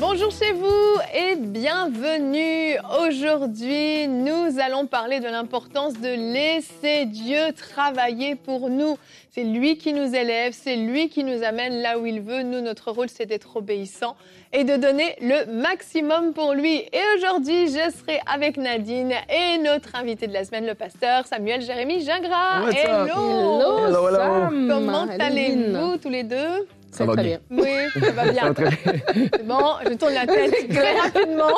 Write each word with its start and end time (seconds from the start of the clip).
Bonjour 0.00 0.30
chez 0.30 0.52
vous 0.52 0.98
et 1.14 1.36
bienvenue. 1.36 2.78
Aujourd'hui, 3.02 4.08
nous 4.08 4.58
allons 4.58 4.86
parler 4.86 5.20
de 5.20 5.26
l'importance 5.26 5.92
de 5.92 6.32
laisser 6.32 7.04
Dieu 7.04 7.52
travailler 7.54 8.34
pour 8.34 8.70
nous. 8.70 8.96
C'est 9.30 9.44
lui 9.44 9.76
qui 9.76 9.92
nous 9.92 10.14
élève, 10.14 10.54
c'est 10.54 10.76
lui 10.76 11.10
qui 11.10 11.22
nous 11.22 11.42
amène 11.42 11.82
là 11.82 11.98
où 11.98 12.06
il 12.06 12.22
veut. 12.22 12.42
Nous, 12.42 12.62
notre 12.62 12.92
rôle, 12.92 13.10
c'est 13.10 13.26
d'être 13.26 13.58
obéissant 13.58 14.16
et 14.54 14.64
de 14.64 14.76
donner 14.76 15.16
le 15.20 15.60
maximum 15.60 16.32
pour 16.32 16.54
lui. 16.54 16.76
Et 16.76 17.02
aujourd'hui, 17.18 17.66
je 17.66 17.90
serai 17.90 18.20
avec 18.26 18.56
Nadine 18.56 19.12
et 19.28 19.58
notre 19.58 19.96
invité 19.96 20.26
de 20.26 20.32
la 20.32 20.46
semaine, 20.46 20.66
le 20.66 20.74
pasteur 20.74 21.26
Samuel 21.26 21.60
Jérémy 21.60 22.02
Gingras. 22.02 22.70
Hello! 22.70 23.86
Hello, 23.86 24.08
hello. 24.08 24.16
Sam. 24.16 24.66
Comment 24.66 25.04
Hello, 25.04 25.16
allez-vous 25.20 25.98
tous 25.98 26.08
les 26.08 26.24
deux? 26.24 26.66
Ça 26.92 27.04
va 27.04 27.12
très 27.14 27.22
bien. 27.24 27.38
bien. 27.50 27.62
Oui, 27.64 28.00
ça 28.02 28.10
va 28.12 28.24
bien. 28.30 28.42
Ça 28.42 28.48
va 28.48 28.54
très 28.54 28.70
bien. 28.70 29.02
C'est 29.32 29.46
Bon, 29.46 29.74
je 29.88 29.94
tourne 29.94 30.14
la 30.14 30.26
tête 30.26 30.68
très 30.68 30.98
rapidement. 31.00 31.54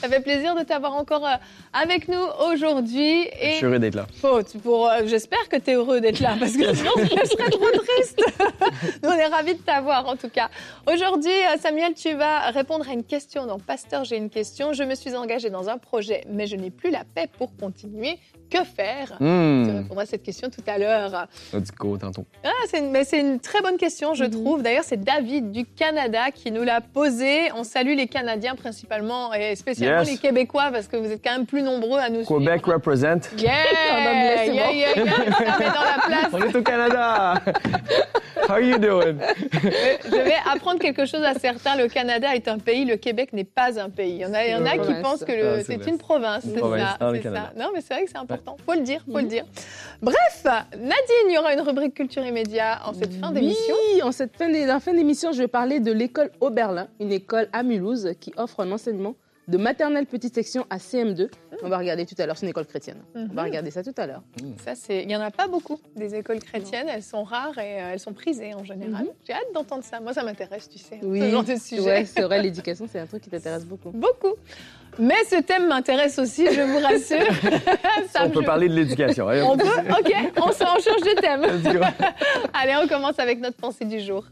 Ça 0.00 0.08
fait 0.10 0.20
plaisir 0.20 0.54
de 0.54 0.62
t'avoir 0.62 0.94
encore 0.94 1.24
euh, 1.26 1.30
avec 1.72 2.08
nous 2.08 2.20
aujourd'hui. 2.50 3.26
Je 3.42 3.50
suis 3.56 3.64
heureux 3.66 3.78
d'être 3.78 3.94
là. 3.94 4.06
Faut- 4.20 4.42
pour, 4.62 4.88
euh, 4.90 5.00
j'espère 5.06 5.48
que 5.48 5.56
tu 5.56 5.70
es 5.70 5.74
heureux 5.74 6.00
d'être 6.00 6.20
là 6.20 6.34
parce 6.38 6.52
que 6.52 6.74
sinon 6.74 6.90
je 6.98 7.26
serais 7.28 7.50
trop 7.50 7.70
triste. 7.70 8.20
Nous, 9.02 9.08
on 9.08 9.12
est 9.14 9.26
ravis 9.26 9.54
de 9.54 9.60
t'avoir 9.62 10.06
en 10.06 10.16
tout 10.16 10.28
cas. 10.28 10.50
Aujourd'hui, 10.86 11.32
euh, 11.32 11.56
Samuel, 11.58 11.94
tu 11.94 12.12
vas 12.14 12.50
répondre 12.50 12.86
à 12.88 12.92
une 12.92 13.04
question 13.04 13.46
dans 13.46 13.58
Pasteur, 13.58 14.04
j'ai 14.04 14.16
une 14.18 14.28
question. 14.30 14.74
Je 14.74 14.82
me 14.82 14.94
suis 14.94 15.14
engagée 15.16 15.48
dans 15.48 15.68
un 15.70 15.78
projet, 15.78 16.22
mais 16.28 16.46
je 16.46 16.56
n'ai 16.56 16.70
plus 16.70 16.90
la 16.90 17.04
paix 17.14 17.28
pour 17.38 17.56
continuer. 17.56 18.18
Que 18.50 18.62
faire? 18.62 19.14
Tu 19.18 19.24
Hum. 19.24 19.78
répondras 19.82 20.02
à 20.02 20.06
cette 20.06 20.22
question 20.22 20.50
tout 20.50 20.62
à 20.66 20.76
l'heure. 20.78 21.26
Dit 21.54 21.70
go 21.78 21.96
tantôt. 21.96 22.26
Ah, 22.44 22.50
c'est 22.70 22.78
une, 22.80 22.90
mais 22.90 23.04
c'est 23.04 23.18
une 23.18 23.40
très 23.44 23.60
bonne 23.62 23.76
question, 23.76 24.14
je 24.14 24.24
Mhm. 24.24 24.30
trouve. 24.30 24.62
D'ailleurs, 24.62 24.84
c'est 24.84 25.02
David 25.02 25.52
du 25.52 25.64
Canada 25.64 26.30
qui 26.34 26.50
nous 26.50 26.62
l'a 26.62 26.80
posée. 26.80 27.50
On 27.56 27.62
salue 27.64 27.94
les 27.96 28.06
Canadiens 28.08 28.54
principalement 28.56 29.32
et 29.34 29.54
spécialement 29.56 30.00
Yes. 30.00 30.10
les 30.10 30.16
Québécois 30.18 30.70
parce 30.72 30.88
que 30.88 30.96
vous 30.96 31.10
êtes 31.10 31.22
quand 31.22 31.32
même 31.32 31.46
plus 31.46 31.62
nombreux 31.62 31.98
à 32.00 32.08
nous 32.08 32.24
Quebec 32.24 32.60
suivre. 32.62 32.74
represent. 32.74 33.20
Yeah! 33.38 33.52
Yeah, 33.94 34.44
yeah, 34.46 34.72
yeah. 34.72 34.94
Ça 34.94 35.58
met 35.58 35.66
dans 35.66 35.84
la 35.84 36.02
place. 36.06 36.28
On 36.32 36.38
est 36.42 36.56
au 36.56 36.62
Canada. 36.62 37.34
How 38.48 38.58
you 38.58 38.78
doing? 38.78 39.16
Je 40.04 40.10
vais 40.10 40.34
apprendre 40.52 40.78
quelque 40.78 41.06
chose 41.06 41.22
à 41.22 41.34
certains. 41.34 41.76
Le 41.76 41.88
Canada 41.88 42.34
est 42.34 42.46
un 42.48 42.58
pays, 42.58 42.84
le 42.84 42.96
Québec 42.96 43.32
n'est 43.32 43.44
pas 43.44 43.80
un 43.80 43.88
pays. 43.88 44.16
Il 44.16 44.18
y 44.20 44.26
en 44.26 44.34
a, 44.34 44.44
il 44.44 44.50
y 44.50 44.54
en 44.54 44.66
a 44.66 44.74
Une 44.74 44.82
qui 44.82 44.94
pensent 45.02 45.24
que 45.24 45.32
Ah, 45.60 45.62
c'est 45.64 45.86
une 45.86 45.98
province. 45.98 46.44
C'est 46.44 46.60
ça, 46.60 46.60
Canada. 47.22 47.52
ça. 47.56 47.62
Non, 47.62 47.70
mais 47.74 47.80
c'est 47.80 47.94
vrai 47.94 48.04
que 48.04 48.10
c'est 48.10 48.18
important. 48.18 48.56
Faut 48.66 48.74
le 48.74 48.80
dire, 48.82 49.00
faut 49.10 49.18
le 49.18 49.24
dire. 49.24 49.44
Bref, 50.02 50.44
Nadine, 50.44 51.28
il 51.28 51.34
y 51.34 51.38
aura 51.38 51.54
une 51.54 51.60
rubrique 51.60 51.94
culture 51.94 52.24
immédiat 52.26 52.80
en 52.84 52.92
cette 52.92 53.14
fin 53.14 53.30
Oui, 53.34 54.02
en 54.02 54.12
cette 54.12 54.36
fin 54.36 54.48
d'émission, 54.92 55.32
je 55.32 55.38
vais 55.38 55.48
parler 55.48 55.80
de 55.80 55.92
l'école 55.92 56.30
Oberlin, 56.40 56.88
une 57.00 57.12
école 57.12 57.48
à 57.52 57.62
Mulhouse 57.62 58.12
qui 58.20 58.32
offre 58.36 58.60
un 58.60 58.70
enseignement 58.70 59.16
de 59.46 59.58
maternelle 59.58 60.06
petite 60.06 60.34
section 60.34 60.66
à 60.70 60.78
CM2. 60.78 61.28
On 61.62 61.68
va 61.68 61.78
regarder 61.78 62.06
tout 62.06 62.14
à 62.18 62.24
l'heure, 62.26 62.36
c'est 62.36 62.46
une 62.46 62.50
école 62.50 62.66
chrétienne. 62.66 62.98
On 63.14 63.26
va 63.26 63.42
Mhm. 63.42 63.48
regarder 63.48 63.70
ça 63.70 63.82
tout 63.82 63.94
à 63.98 64.06
l'heure. 64.06 64.22
Ça, 64.64 64.74
c'est, 64.74 65.02
il 65.02 65.10
y 65.10 65.16
en 65.16 65.20
a 65.20 65.30
pas 65.30 65.46
beaucoup 65.48 65.78
des 65.96 66.14
écoles 66.14 66.38
chrétiennes. 66.40 66.86
Elles 66.88 67.02
sont 67.02 67.24
rares 67.24 67.58
et 67.58 67.82
euh, 67.82 67.90
elles 67.92 68.00
sont 68.00 68.12
prisées 68.14 68.54
en 68.54 68.64
général. 68.64 69.06
J'ai 69.26 69.34
hâte 69.34 69.52
d'entendre 69.54 69.84
ça. 69.84 70.00
Moi, 70.00 70.12
ça 70.14 70.22
m'intéresse, 70.24 70.68
tu 70.68 70.78
sais, 70.78 70.98
Oui, 71.02 71.20
ce 71.20 71.28
genre 71.30 71.44
de 71.44 71.56
sujet. 71.56 71.82
ouais, 71.82 72.04
c'est 72.06 72.22
vrai, 72.22 72.42
l'éducation, 72.42 72.86
c'est 72.90 72.98
un 73.00 73.06
truc 73.06 73.22
qui 73.22 73.30
t'intéresse 73.30 73.66
beaucoup. 73.66 73.90
Beaucoup. 73.90 74.34
Mais 74.98 75.22
ce 75.28 75.40
thème 75.42 75.68
m'intéresse 75.68 76.18
aussi, 76.18 76.46
je 76.52 76.60
vous 76.62 76.78
rassure. 76.78 77.60
Ça 78.10 78.24
On 78.24 78.30
peut 78.30 78.44
parler 78.44 78.68
de 78.68 78.74
l'éducation. 78.74 79.28
Allez, 79.28 79.42
On 79.42 79.56
peut 79.56 79.64
Ok, 79.66 80.12
on, 80.36 80.52
se- 80.52 80.62
on 80.64 80.80
change 80.80 81.02
de 81.02 81.20
thème. 81.20 81.42
Let's 81.42 81.74
go. 81.74 81.80
Allez, 82.54 82.76
on 82.82 82.86
commence 82.88 83.18
avec 83.18 83.40
notre 83.40 83.56
pensée 83.56 83.84
du 83.84 83.98
jour. 84.00 84.24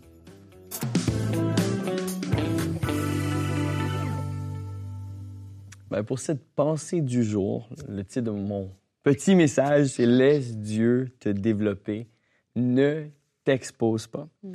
Ben, 5.92 6.04
pour 6.04 6.20
cette 6.20 6.42
pensée 6.54 7.02
du 7.02 7.22
jour, 7.22 7.68
le 7.86 8.02
titre 8.02 8.22
de 8.22 8.30
mon 8.30 8.70
petit 9.02 9.34
message, 9.34 9.88
c'est 9.88 10.06
Laisse 10.06 10.56
Dieu 10.56 11.12
te 11.20 11.28
développer. 11.28 12.08
Ne 12.56 13.08
t'expose 13.44 14.06
pas. 14.06 14.26
Mm. 14.42 14.54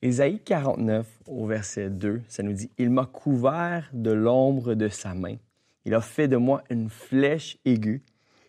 Ésaïe 0.00 0.40
49, 0.42 1.06
au 1.26 1.46
verset 1.46 1.90
2, 1.90 2.22
ça 2.26 2.42
nous 2.42 2.54
dit 2.54 2.70
Il 2.78 2.88
m'a 2.88 3.04
couvert 3.04 3.90
de 3.92 4.12
l'ombre 4.12 4.72
de 4.72 4.88
sa 4.88 5.12
main. 5.12 5.36
Il 5.84 5.92
a 5.92 6.00
fait 6.00 6.26
de 6.26 6.38
moi 6.38 6.64
une 6.70 6.88
flèche 6.88 7.58
aiguë. 7.66 8.02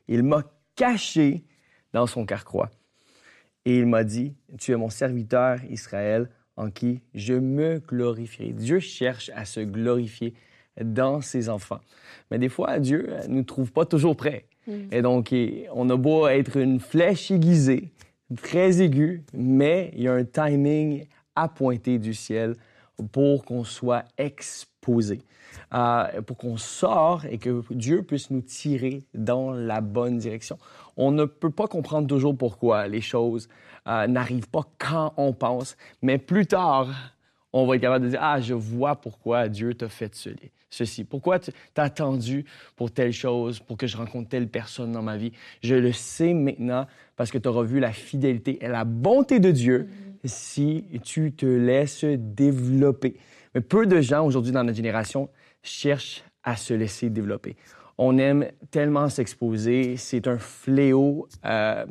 Il 0.08 0.24
m'a 0.24 0.44
caché 0.78 1.44
dans 1.92 2.08
son 2.08 2.26
carquois. 2.26 2.72
Et 3.66 3.80
il 3.80 3.86
m'a 3.86 4.06
dit 4.06 4.34
Tu 4.58 4.72
es 4.72 4.78
mon 4.78 4.90
serviteur 4.90 5.62
Israël 5.66 6.30
en 6.56 6.72
qui 6.72 7.02
je 7.14 7.34
me 7.34 7.80
glorifierai. 7.80 8.54
Dieu 8.54 8.80
cherche 8.80 9.30
à 9.36 9.44
se 9.44 9.60
glorifier 9.60 10.34
dans 10.82 11.22
ses 11.22 11.50
enfants. 11.50 11.80
Mais 12.32 12.40
des 12.40 12.50
fois, 12.50 12.80
Dieu 12.80 13.10
ne 13.28 13.36
nous 13.36 13.44
trouve 13.44 13.72
pas 13.72 13.86
toujours 13.86 14.16
prêts. 14.16 14.46
Et 14.92 15.02
donc, 15.02 15.36
on 15.74 15.90
a 15.90 15.96
beau 15.98 16.28
être 16.28 16.58
une 16.58 16.80
flèche 16.80 17.32
aiguisée, 17.32 17.92
très 18.42 18.82
aiguë, 18.82 19.24
mais 19.34 19.92
il 19.96 20.04
y 20.04 20.08
a 20.08 20.14
un 20.14 20.24
timing 20.24 21.06
appointé 21.36 22.00
du 22.00 22.14
ciel 22.14 22.56
pour 23.12 23.44
qu'on 23.44 23.64
soit 23.64 24.06
exposé, 24.18 25.22
euh, 25.74 26.22
pour 26.22 26.38
qu'on 26.38 26.58
sorte 26.58 27.26
et 27.26 27.38
que 27.38 27.62
Dieu 27.72 28.04
puisse 28.04 28.30
nous 28.30 28.42
tirer 28.42 29.04
dans 29.14 29.52
la 29.52 29.82
bonne 29.82 30.18
direction. 30.18 30.58
On 30.96 31.12
ne 31.12 31.26
peut 31.26 31.50
pas 31.50 31.68
comprendre 31.68 32.08
toujours 32.08 32.38
pourquoi 32.38 32.88
les 32.88 33.02
choses 33.02 33.50
euh, 33.88 34.08
n'arrivent 34.08 34.50
pas 34.50 34.64
quand 34.78 35.14
on 35.18 35.34
pense, 35.34 35.76
mais 36.02 36.18
plus 36.18 36.46
tard, 36.46 36.88
on 37.54 37.66
va 37.68 37.76
être 37.76 37.82
capable 37.82 38.06
de 38.06 38.10
dire 38.10 38.20
Ah, 38.22 38.42
je 38.42 38.54
vois 38.54 38.96
pourquoi 38.96 39.48
Dieu 39.48 39.74
t'a 39.76 39.90
fait 39.90 40.14
ce- 40.16 40.30
ceci. 40.70 41.04
Pourquoi 41.04 41.40
tu 41.40 41.52
as 41.78 41.84
attendu 41.84 42.46
pour 42.76 42.92
telle 42.92 43.14
chose, 43.14 43.60
pour 43.60 43.78
que 43.78 43.86
je 43.88 43.96
rencontre 43.96 44.30
telle 44.30 44.48
personne 44.48 44.92
dans 44.92 45.04
ma 45.04 45.18
vie? 45.18 45.32
Je 45.62 45.76
le 45.76 45.92
sais 45.92 46.34
maintenant 46.34 46.88
parce 47.16 47.32
que 47.32 47.38
tu 47.38 47.48
auras 47.48 47.64
vu 47.64 47.80
la 47.80 47.92
fidélité 47.92 48.58
et 48.64 48.68
la 48.68 48.84
bonté 48.86 49.40
de 49.40 49.52
Dieu 49.52 49.88
si 50.26 50.86
tu 51.04 51.32
te 51.34 51.46
laisses 51.46 52.06
développer. 52.06 53.18
Mais 53.54 53.62
peu 53.62 53.86
de 53.86 54.02
gens 54.02 54.26
aujourd'hui 54.26 54.52
dans 54.52 54.64
notre 54.64 54.78
génération 54.78 55.30
cherchent 55.62 56.24
à 56.44 56.56
se 56.56 56.74
laisser 56.74 57.10
développer. 57.10 57.56
On 58.00 58.18
aime 58.18 58.48
tellement 58.72 59.08
s'exposer, 59.10 59.98
c'est 59.98 60.28
un 60.28 60.40
fléau 60.40 61.28
euh, 61.46 61.86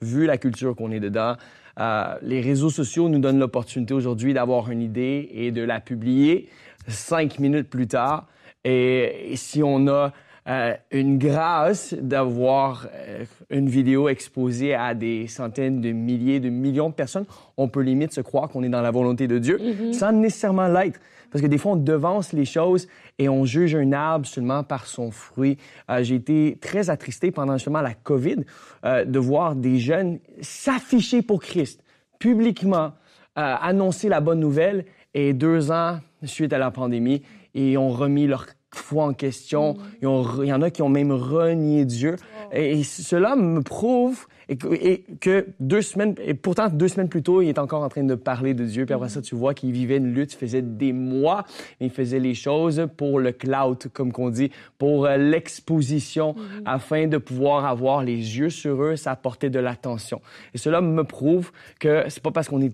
vu 0.00 0.26
la 0.26 0.38
culture 0.38 0.76
qu'on 0.76 0.92
est 0.92 1.00
dedans. 1.00 1.34
Euh, 1.80 2.14
les 2.22 2.40
réseaux 2.40 2.70
sociaux 2.70 3.08
nous 3.08 3.18
donnent 3.18 3.38
l'opportunité 3.38 3.94
aujourd'hui 3.94 4.34
d'avoir 4.34 4.70
une 4.70 4.82
idée 4.82 5.28
et 5.32 5.50
de 5.50 5.62
la 5.62 5.80
publier 5.80 6.48
cinq 6.88 7.38
minutes 7.38 7.68
plus 7.68 7.86
tard. 7.86 8.26
Et, 8.64 9.32
et 9.32 9.36
si 9.36 9.62
on 9.62 9.88
a 9.88 10.12
euh, 10.46 10.74
une 10.90 11.16
grâce 11.16 11.94
d'avoir 11.94 12.86
euh, 12.94 13.24
une 13.48 13.68
vidéo 13.68 14.10
exposée 14.10 14.74
à 14.74 14.94
des 14.94 15.26
centaines 15.26 15.80
de 15.80 15.90
milliers, 15.90 16.38
de 16.38 16.50
millions 16.50 16.90
de 16.90 16.94
personnes, 16.94 17.24
on 17.56 17.68
peut 17.68 17.80
limite 17.80 18.12
se 18.12 18.20
croire 18.20 18.50
qu'on 18.50 18.62
est 18.62 18.68
dans 18.68 18.82
la 18.82 18.90
volonté 18.90 19.26
de 19.26 19.38
Dieu 19.38 19.58
sans 19.92 20.12
nécessairement 20.12 20.68
l'être. 20.68 21.00
Parce 21.34 21.42
que 21.42 21.48
des 21.48 21.58
fois, 21.58 21.72
on 21.72 21.76
devance 21.76 22.32
les 22.32 22.44
choses 22.44 22.86
et 23.18 23.28
on 23.28 23.44
juge 23.44 23.74
un 23.74 23.90
arbre 23.90 24.24
seulement 24.24 24.62
par 24.62 24.86
son 24.86 25.10
fruit. 25.10 25.58
Euh, 25.90 26.00
J'ai 26.04 26.14
été 26.14 26.56
très 26.60 26.90
attristé 26.90 27.32
pendant 27.32 27.54
justement 27.54 27.80
la 27.80 27.92
COVID 27.92 28.44
euh, 28.84 29.04
de 29.04 29.18
voir 29.18 29.56
des 29.56 29.80
jeunes 29.80 30.20
s'afficher 30.40 31.22
pour 31.22 31.42
Christ 31.42 31.82
publiquement, 32.20 32.92
euh, 33.36 33.56
annoncer 33.60 34.08
la 34.08 34.20
bonne 34.20 34.38
nouvelle 34.38 34.84
et 35.12 35.32
deux 35.32 35.72
ans 35.72 35.98
suite 36.22 36.52
à 36.52 36.58
la 36.58 36.70
pandémie, 36.70 37.22
ils 37.52 37.76
ont 37.78 37.90
remis 37.90 38.28
leur 38.28 38.46
foi 38.72 39.02
en 39.02 39.12
question. 39.12 39.76
Ils 40.02 40.06
ont 40.06 40.40
Il 40.40 40.46
y 40.46 40.52
en 40.52 40.62
a 40.62 40.70
qui 40.70 40.82
ont 40.82 40.88
même 40.88 41.10
renié 41.10 41.84
Dieu. 41.84 42.14
Et, 42.52 42.78
et 42.78 42.84
cela 42.84 43.34
me 43.34 43.60
prouve 43.60 44.28
et 44.48 44.56
que, 44.56 44.68
et 44.74 45.04
que 45.20 45.46
deux 45.60 45.82
semaines, 45.82 46.14
et 46.22 46.34
pourtant 46.34 46.68
deux 46.68 46.88
semaines 46.88 47.08
plus 47.08 47.22
tôt, 47.22 47.42
il 47.42 47.48
est 47.48 47.58
encore 47.58 47.82
en 47.82 47.88
train 47.88 48.04
de 48.04 48.14
parler 48.14 48.54
de 48.54 48.64
Dieu. 48.64 48.86
Puis 48.86 48.94
après 48.94 49.08
ça, 49.08 49.22
tu 49.22 49.34
vois 49.34 49.54
qu'il 49.54 49.72
vivait 49.72 49.96
une 49.96 50.12
lutte, 50.12 50.32
il 50.32 50.36
faisait 50.36 50.62
des 50.62 50.92
mois, 50.92 51.44
mais 51.80 51.86
il 51.86 51.92
faisait 51.92 52.20
les 52.20 52.34
choses 52.34 52.86
pour 52.96 53.18
le 53.18 53.32
clout, 53.32 53.88
comme 53.92 54.12
qu'on 54.12 54.30
dit, 54.30 54.50
pour 54.78 55.06
euh, 55.06 55.16
l'exposition, 55.16 56.34
afin 56.64 57.06
de 57.06 57.18
pouvoir 57.18 57.64
avoir 57.64 58.02
les 58.02 58.38
yeux 58.38 58.50
sur 58.50 58.82
eux, 58.82 58.96
ça 58.96 59.12
apportait 59.12 59.50
de 59.50 59.58
l'attention. 59.58 60.20
Et 60.54 60.58
cela 60.58 60.80
me 60.80 61.04
prouve 61.04 61.52
que 61.80 62.04
c'est 62.08 62.22
pas 62.22 62.30
parce 62.30 62.48
qu'on 62.48 62.60
est 62.60 62.72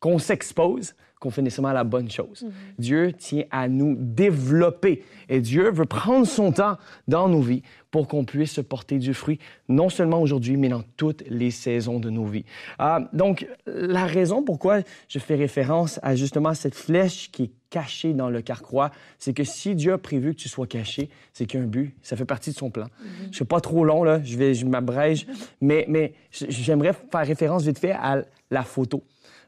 qu'on 0.00 0.18
s'expose 0.18 0.94
qu'on 1.20 1.30
fait 1.30 1.42
nécessairement 1.42 1.72
la 1.72 1.84
bonne 1.84 2.10
chose. 2.10 2.46
Dieu 2.78 3.12
tient 3.12 3.44
à 3.50 3.68
nous 3.68 3.96
développer 3.98 5.02
et 5.28 5.40
Dieu 5.40 5.70
veut 5.70 5.84
prendre 5.84 6.26
son 6.26 6.52
temps 6.52 6.78
dans 7.08 7.28
nos 7.28 7.40
vies 7.40 7.62
pour 7.90 8.06
qu'on 8.06 8.24
puisse 8.24 8.60
porter 8.68 8.98
du 8.98 9.14
fruit, 9.14 9.38
non 9.68 9.88
seulement 9.88 10.20
aujourd'hui, 10.20 10.56
mais 10.56 10.68
dans 10.68 10.82
toutes 10.96 11.24
les 11.28 11.50
saisons 11.50 12.00
de 12.00 12.10
nos 12.10 12.26
vies. 12.26 12.44
Ah, 12.78 13.08
donc, 13.12 13.46
la 13.66 14.04
raison 14.04 14.42
pourquoi 14.42 14.80
je 15.08 15.18
fais 15.18 15.34
référence 15.34 15.98
à 16.02 16.14
justement 16.14 16.54
cette 16.54 16.74
flèche 16.74 17.30
qui 17.32 17.44
est 17.44 17.50
cachée 17.70 18.14
dans 18.14 18.30
le 18.30 18.40
carquois, 18.40 18.90
c'est 19.18 19.32
que 19.32 19.44
si 19.44 19.74
Dieu 19.74 19.92
a 19.92 19.98
prévu 19.98 20.34
que 20.34 20.40
tu 20.40 20.48
sois 20.48 20.66
caché, 20.66 21.10
c'est 21.32 21.46
qu'il 21.46 21.60
y 21.60 21.62
a 21.62 21.66
un 21.66 21.68
but, 21.68 21.94
ça 22.02 22.16
fait 22.16 22.24
partie 22.24 22.50
de 22.50 22.56
son 22.56 22.70
plan. 22.70 22.86
Je 23.30 23.36
suis 23.36 23.44
pas 23.44 23.60
trop 23.60 23.84
long, 23.84 24.04
là, 24.04 24.20
je, 24.22 24.36
vais, 24.36 24.54
je 24.54 24.64
m'abrège, 24.64 25.26
mais, 25.60 25.84
mais 25.88 26.14
j'aimerais 26.30 26.92
faire 26.92 27.26
référence 27.26 27.64
vite 27.64 27.78
fait 27.78 27.92
à 27.92 28.22
la 28.50 28.62
photo. 28.62 29.02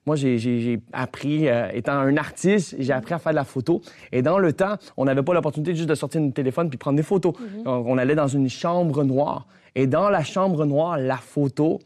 Moi, 0.06 0.16
j'ai 0.16 0.80
appris, 0.92 1.48
euh, 1.48 1.68
étant 1.72 1.92
un 1.92 2.16
artiste, 2.16 2.74
j'ai 2.78 2.92
appris 2.92 3.14
à 3.14 3.18
faire 3.18 3.32
de 3.32 3.36
la 3.36 3.44
photo. 3.44 3.82
Et 4.12 4.22
dans 4.22 4.38
le 4.38 4.52
temps, 4.52 4.76
on 4.96 5.04
n'avait 5.04 5.22
pas 5.22 5.34
l'opportunité 5.34 5.74
juste 5.74 5.88
de 5.88 5.94
sortir 5.94 6.20
notre 6.20 6.34
téléphone 6.34 6.68
puis 6.70 6.78
prendre 6.78 6.96
des 6.96 7.02
photos. 7.02 7.34
Mhm. 7.38 7.66
on, 7.66 7.98
allait 7.98 8.14
dans 8.14 8.28
une 8.28 8.48
chambre 8.48 9.04
noire. 9.04 9.46
Et 9.74 9.86
dans 9.86 10.08
la 10.08 10.24
chambre 10.24 10.64
noire, 10.64 10.98
la 10.98 11.16
photo, 11.16 11.78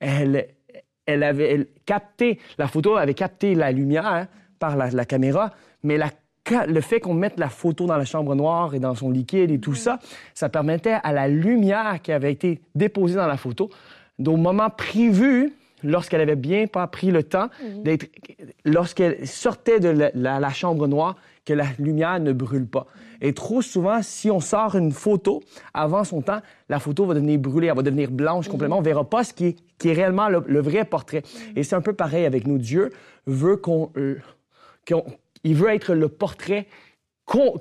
elle, 0.00 0.48
elle 1.06 1.22
avait 1.22 1.68
capté, 1.86 2.38
la 2.58 2.68
photo 2.68 2.96
avait 2.96 3.14
capté 3.14 3.54
la 3.54 3.72
lumière 3.72 4.26
par 4.58 4.76
la, 4.76 5.04
caméra, 5.04 5.52
mais 5.82 5.96
la 5.96 6.10
le 6.66 6.80
fait 6.80 7.00
qu'on 7.00 7.12
mette 7.12 7.38
la 7.38 7.50
photo 7.50 7.86
dans 7.86 7.98
la 7.98 8.06
chambre 8.06 8.34
noire 8.34 8.74
et 8.74 8.78
dans 8.78 8.94
son 8.94 9.10
liquide 9.10 9.50
et 9.50 9.60
tout 9.60 9.74
ça, 9.74 9.98
ça 10.34 10.48
permettait 10.48 10.96
à 11.02 11.12
la 11.12 11.28
lumière 11.28 12.00
qui 12.02 12.10
avait 12.10 12.32
été 12.32 12.62
déposée 12.74 13.16
dans 13.16 13.26
la 13.26 13.36
photo, 13.36 13.68
au 14.26 14.36
moment 14.38 14.70
prévu, 14.70 15.52
lorsqu'elle 15.82 16.20
avait 16.20 16.36
bien 16.36 16.66
pas 16.66 16.86
pris 16.86 17.10
le 17.10 17.22
temps 17.22 17.48
d'être, 17.84 18.06
lorsqu'elle 18.64 19.26
sortait 19.26 19.80
de 19.80 19.88
la, 19.88 20.40
la 20.40 20.50
chambre 20.50 20.86
noire, 20.86 21.16
que 21.44 21.52
la 21.54 21.66
lumière 21.78 22.20
ne 22.20 22.32
brûle 22.32 22.66
pas. 22.66 22.86
Et 23.20 23.32
trop 23.32 23.62
souvent, 23.62 24.00
si 24.02 24.30
on 24.30 24.38
sort 24.38 24.76
une 24.76 24.92
photo 24.92 25.42
avant 25.74 26.04
son 26.04 26.20
temps, 26.20 26.40
la 26.68 26.78
photo 26.78 27.06
va 27.06 27.14
devenir 27.14 27.38
brûlée, 27.38 27.68
elle 27.68 27.74
va 27.76 27.82
devenir 27.82 28.10
blanche 28.10 28.48
complètement. 28.48 28.78
On 28.78 28.82
verra 28.82 29.08
pas 29.08 29.24
ce 29.24 29.32
qui 29.32 29.46
est, 29.46 29.56
qui 29.78 29.88
est 29.88 29.92
réellement 29.92 30.28
le, 30.28 30.44
le 30.46 30.60
vrai 30.60 30.84
portrait. 30.84 31.22
Et 31.56 31.62
c'est 31.62 31.74
un 31.74 31.80
peu 31.80 31.94
pareil 31.94 32.26
avec 32.26 32.46
nous. 32.46 32.58
Dieu 32.58 32.90
veut 33.26 33.56
qu'on, 33.56 33.90
euh, 33.96 34.16
il 35.44 35.54
veut 35.54 35.70
être 35.70 35.94
le 35.94 36.08
portrait 36.08 36.66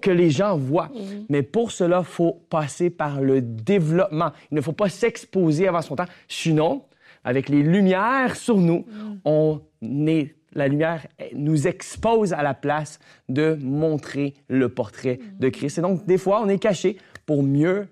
que 0.01 0.11
les 0.11 0.29
gens 0.29 0.57
voient. 0.57 0.89
Mais 1.29 1.43
pour 1.43 1.71
cela, 1.71 2.03
faut 2.03 2.41
passer 2.49 2.89
par 2.89 3.21
le 3.21 3.41
développement. 3.41 4.31
Il 4.51 4.55
ne 4.55 4.61
faut 4.61 4.71
pas 4.71 4.89
s'exposer 4.89 5.67
avant 5.67 5.81
son 5.81 5.95
temps. 5.95 6.05
Sinon, 6.29 6.83
avec 7.27 7.49
les 7.49 7.61
lumières 7.61 8.37
sur 8.37 8.57
nous, 8.57 8.85
on 9.25 9.59
est 9.81 10.33
la 10.53 10.69
lumière 10.69 11.05
nous 11.35 11.67
expose 11.67 12.31
à 12.33 12.41
la 12.41 12.53
place 12.53 12.99
de 13.27 13.59
montrer 13.61 14.33
le 14.47 14.69
portrait 14.69 15.19
de 15.39 15.49
Christ. 15.49 15.77
Et 15.77 15.81
donc, 15.81 16.05
des 16.05 16.17
fois, 16.17 16.41
on 16.41 16.47
est 16.47 16.57
caché 16.57 16.97
pour 17.27 17.43
mieux, 17.43 17.89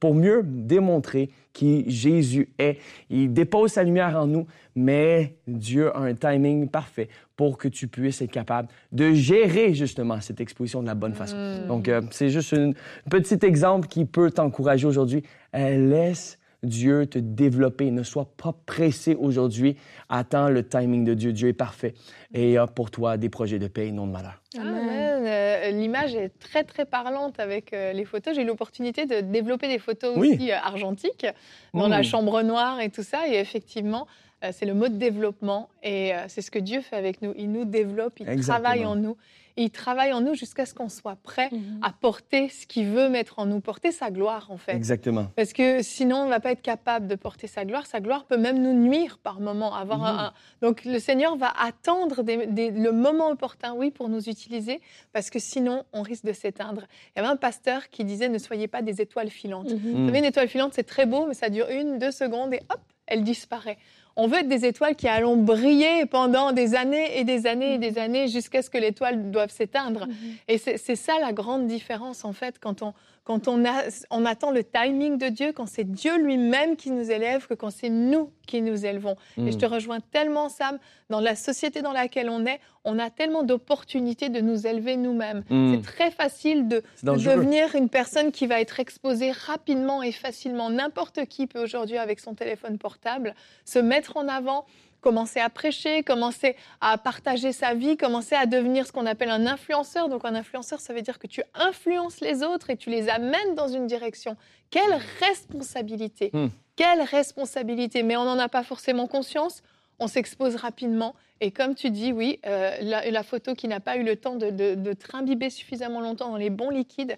pour 0.00 0.14
mieux 0.14 0.42
démontrer 0.44 1.30
qui 1.52 1.88
Jésus 1.88 2.50
est. 2.58 2.78
Il 3.08 3.32
dépose 3.32 3.72
sa 3.72 3.84
lumière 3.84 4.16
en 4.16 4.26
nous, 4.26 4.46
mais 4.74 5.36
Dieu 5.46 5.96
a 5.96 6.00
un 6.00 6.14
timing 6.14 6.68
parfait 6.68 7.08
pour 7.36 7.56
que 7.56 7.68
tu 7.68 7.86
puisses 7.86 8.20
être 8.20 8.32
capable 8.32 8.68
de 8.90 9.12
gérer 9.12 9.72
justement 9.72 10.20
cette 10.20 10.40
exposition 10.40 10.82
de 10.82 10.88
la 10.88 10.94
bonne 10.94 11.14
façon. 11.14 11.36
Donc, 11.68 11.88
euh, 11.88 12.02
c'est 12.10 12.28
juste 12.28 12.52
un 12.52 12.72
petit 13.08 13.38
exemple 13.46 13.86
qui 13.86 14.04
peut 14.04 14.30
t'encourager 14.30 14.86
aujourd'hui. 14.86 15.22
Euh, 15.54 15.88
laisse 15.88 16.37
Dieu 16.62 17.06
te 17.06 17.18
développer. 17.18 17.90
Ne 17.90 18.02
sois 18.02 18.28
pas 18.36 18.54
pressé 18.66 19.14
aujourd'hui. 19.14 19.76
Attends 20.08 20.48
le 20.48 20.66
timing 20.66 21.04
de 21.04 21.14
Dieu. 21.14 21.32
Dieu 21.32 21.48
est 21.48 21.52
parfait 21.52 21.94
et 22.34 22.52
il 22.52 22.58
a 22.58 22.66
pour 22.66 22.90
toi 22.90 23.16
des 23.16 23.28
projets 23.28 23.58
de 23.58 23.68
paix 23.68 23.88
et 23.88 23.92
non 23.92 24.06
de 24.06 24.12
malheur. 24.12 24.42
Amen. 24.58 25.24
Euh, 25.26 25.70
L'image 25.70 26.14
est 26.14 26.30
très 26.38 26.64
très 26.64 26.84
parlante 26.86 27.38
avec 27.40 27.72
euh, 27.72 27.92
les 27.92 28.04
photos. 28.04 28.34
J'ai 28.34 28.42
eu 28.42 28.46
l'opportunité 28.46 29.06
de 29.06 29.20
développer 29.20 29.68
des 29.68 29.78
photos 29.78 30.14
Oui. 30.16 30.34
aussi 30.34 30.50
euh, 30.52 30.56
argentiques 30.56 31.26
dans 31.74 31.88
la 31.88 32.02
chambre 32.02 32.42
noire 32.42 32.80
et 32.80 32.90
tout 32.90 33.02
ça. 33.02 33.28
Et 33.28 33.34
effectivement, 33.34 34.06
euh, 34.44 34.50
c'est 34.52 34.66
le 34.66 34.74
mot 34.74 34.88
de 34.88 34.96
développement 34.96 35.68
et 35.82 36.14
euh, 36.14 36.18
c'est 36.28 36.42
ce 36.42 36.50
que 36.50 36.58
Dieu 36.58 36.80
fait 36.80 36.96
avec 36.96 37.22
nous. 37.22 37.34
Il 37.36 37.50
nous 37.52 37.64
développe, 37.64 38.20
il 38.20 38.28
Exactement. 38.28 38.58
travaille 38.64 38.86
en 38.86 38.96
nous. 38.96 39.16
Et 39.58 39.64
il 39.64 39.70
travaille 39.70 40.12
en 40.12 40.20
nous 40.20 40.34
jusqu'à 40.34 40.66
ce 40.66 40.72
qu'on 40.72 40.88
soit 40.88 41.16
prêt 41.16 41.48
Mhm. 41.50 41.80
à 41.82 41.90
porter 41.90 42.48
ce 42.48 42.64
qu'il 42.64 42.86
veut 42.86 43.08
mettre 43.08 43.40
en 43.40 43.46
nous, 43.46 43.60
porter 43.60 43.90
sa 43.90 44.12
gloire 44.12 44.46
en 44.52 44.56
fait. 44.56 44.70
Exactement. 44.72 45.26
Parce 45.34 45.52
que 45.52 45.82
sinon, 45.82 46.18
on 46.18 46.24
ne 46.26 46.30
va 46.30 46.38
pas 46.38 46.52
être 46.52 46.62
capable 46.62 47.08
de 47.08 47.16
porter 47.16 47.48
sa 47.48 47.64
gloire. 47.64 47.84
Sa 47.86 47.98
gloire 48.00 48.24
peut 48.26 48.36
même 48.36 48.62
nous 48.62 48.72
nuire 48.72 49.18
par 49.18 49.40
moment. 49.40 49.74
Avoir 49.74 50.04
un- 50.04 50.12
Mhm. 50.12 50.18
un- 50.20 50.32
Donc 50.62 50.84
le 50.84 51.00
Seigneur 51.00 51.36
va 51.36 51.52
attendre 51.60 52.22
des- 52.22 52.46
des- 52.46 52.70
le 52.70 52.92
moment 52.92 53.30
opportun, 53.30 53.74
oui, 53.74 53.90
pour 53.90 54.08
nous 54.08 54.28
utiliser, 54.28 54.80
parce 55.12 55.28
que 55.28 55.40
sinon, 55.40 55.82
on 55.92 56.02
risque 56.02 56.24
de 56.24 56.32
s'éteindre. 56.32 56.82
Il 57.16 57.18
y 57.18 57.20
avait 57.24 57.28
un 57.32 57.36
pasteur 57.36 57.88
qui 57.90 58.04
disait, 58.04 58.28
ne 58.28 58.38
soyez 58.38 58.68
pas 58.68 58.80
des 58.82 59.00
étoiles 59.00 59.30
filantes. 59.30 59.70
Mhm. 59.72 59.78
Vous 60.02 60.06
savez, 60.06 60.18
une 60.20 60.24
étoile 60.24 60.46
filante, 60.48 60.72
c'est 60.74 60.84
très 60.86 61.04
beau, 61.06 61.26
mais 61.26 61.34
ça 61.34 61.50
dure 61.50 61.68
une, 61.68 61.98
deux 61.98 62.12
secondes 62.12 62.54
et 62.54 62.60
hop, 62.70 62.80
elle 63.08 63.24
disparaît. 63.24 63.78
On 64.20 64.26
veut 64.26 64.38
être 64.38 64.48
des 64.48 64.66
étoiles 64.66 64.96
qui 64.96 65.06
allons 65.06 65.36
briller 65.36 66.04
pendant 66.04 66.50
des 66.50 66.74
années 66.74 67.20
et 67.20 67.22
des 67.22 67.46
années 67.46 67.74
et 67.74 67.78
des 67.78 67.98
années 67.98 68.26
jusqu'à 68.26 68.62
ce 68.62 68.68
que 68.68 68.76
l'étoile 68.76 69.30
doive 69.30 69.50
s'éteindre. 69.50 70.08
Et 70.48 70.58
c'est 70.58 70.76
c'est 70.76 70.96
ça 70.96 71.12
la 71.20 71.32
grande 71.32 71.68
différence, 71.68 72.24
en 72.24 72.32
fait, 72.32 72.58
quand 72.58 72.82
on, 72.82 72.94
quand 73.28 73.46
on, 73.46 73.62
a, 73.66 73.82
on 74.10 74.24
attend 74.24 74.50
le 74.50 74.64
timing 74.64 75.18
de 75.18 75.28
Dieu, 75.28 75.52
quand 75.52 75.66
c'est 75.66 75.84
Dieu 75.84 76.16
lui-même 76.16 76.76
qui 76.76 76.90
nous 76.90 77.10
élève, 77.10 77.46
que 77.46 77.52
quand 77.52 77.68
c'est 77.68 77.90
nous 77.90 78.32
qui 78.46 78.62
nous 78.62 78.86
élevons. 78.86 79.16
Et 79.36 79.52
je 79.52 79.58
te 79.58 79.66
rejoins 79.66 80.00
tellement, 80.00 80.48
Sam, 80.48 80.78
dans 81.10 81.20
la 81.20 81.36
société 81.36 81.82
dans 81.82 81.92
laquelle 81.92 82.30
on 82.30 82.46
est, 82.46 82.58
on 82.84 82.98
a 82.98 83.10
tellement 83.10 83.42
d'opportunités 83.42 84.30
de 84.30 84.40
nous 84.40 84.66
élever 84.66 84.96
nous-mêmes. 84.96 85.44
Mm. 85.50 85.74
C'est 85.74 85.82
très 85.82 86.10
facile 86.10 86.68
de, 86.68 86.82
devenir 87.02 87.74
une 87.74 87.90
personne 87.90 88.32
qui 88.32 88.46
va 88.46 88.62
être 88.62 88.80
exposée 88.80 89.30
rapidement 89.32 90.02
et 90.02 90.12
facilement. 90.12 90.70
N'importe 90.70 91.26
qui 91.26 91.46
peut 91.46 91.62
aujourd'hui, 91.62 91.98
avec 91.98 92.20
son 92.20 92.32
téléphone 92.32 92.78
portable, 92.78 93.34
se 93.66 93.78
mettre 93.78 94.16
en 94.16 94.26
avant, 94.26 94.64
commencer 95.00 95.40
à 95.40 95.48
prêcher, 95.50 96.02
commencer 96.02 96.56
à 96.80 96.98
partager 96.98 97.52
sa 97.52 97.74
vie, 97.74 97.96
commencer 97.96 98.34
à 98.34 98.46
devenir 98.46 98.86
ce 98.86 98.92
qu'on 98.92 99.06
appelle 99.06 99.30
un 99.30 99.46
influenceur. 99.46 100.08
Donc 100.08 100.24
un 100.24 100.34
influenceur, 100.34 100.80
ça 100.80 100.92
veut 100.92 101.02
dire 101.02 101.18
que 101.18 101.26
tu 101.26 101.42
influences 101.54 102.20
les 102.20 102.42
autres 102.42 102.70
et 102.70 102.76
tu 102.76 102.90
les 102.90 103.08
amènes 103.08 103.54
dans 103.54 103.68
une 103.68 103.86
direction. 103.86 104.36
Quelle 104.70 104.98
responsabilité 105.20 106.30
Hmm. 106.32 106.48
Quelle 106.76 107.02
responsabilité 107.02 108.02
Mais 108.02 108.16
on 108.16 108.24
n'en 108.24 108.38
a 108.38 108.48
pas 108.48 108.62
forcément 108.62 109.06
conscience. 109.06 109.62
On 109.98 110.06
s'expose 110.06 110.54
rapidement. 110.56 111.14
Et 111.40 111.50
comme 111.50 111.74
tu 111.74 111.90
dis, 111.90 112.12
oui, 112.12 112.38
euh, 112.46 112.76
la, 112.82 113.10
la 113.10 113.22
photo 113.22 113.54
qui 113.54 113.66
n'a 113.66 113.80
pas 113.80 113.96
eu 113.96 114.04
le 114.04 114.16
temps 114.16 114.36
de, 114.36 114.50
de, 114.50 114.74
de 114.74 114.92
trimbiber 114.92 115.50
suffisamment 115.50 116.00
longtemps 116.00 116.30
dans 116.30 116.36
les 116.36 116.50
bons 116.50 116.70
liquides, 116.70 117.16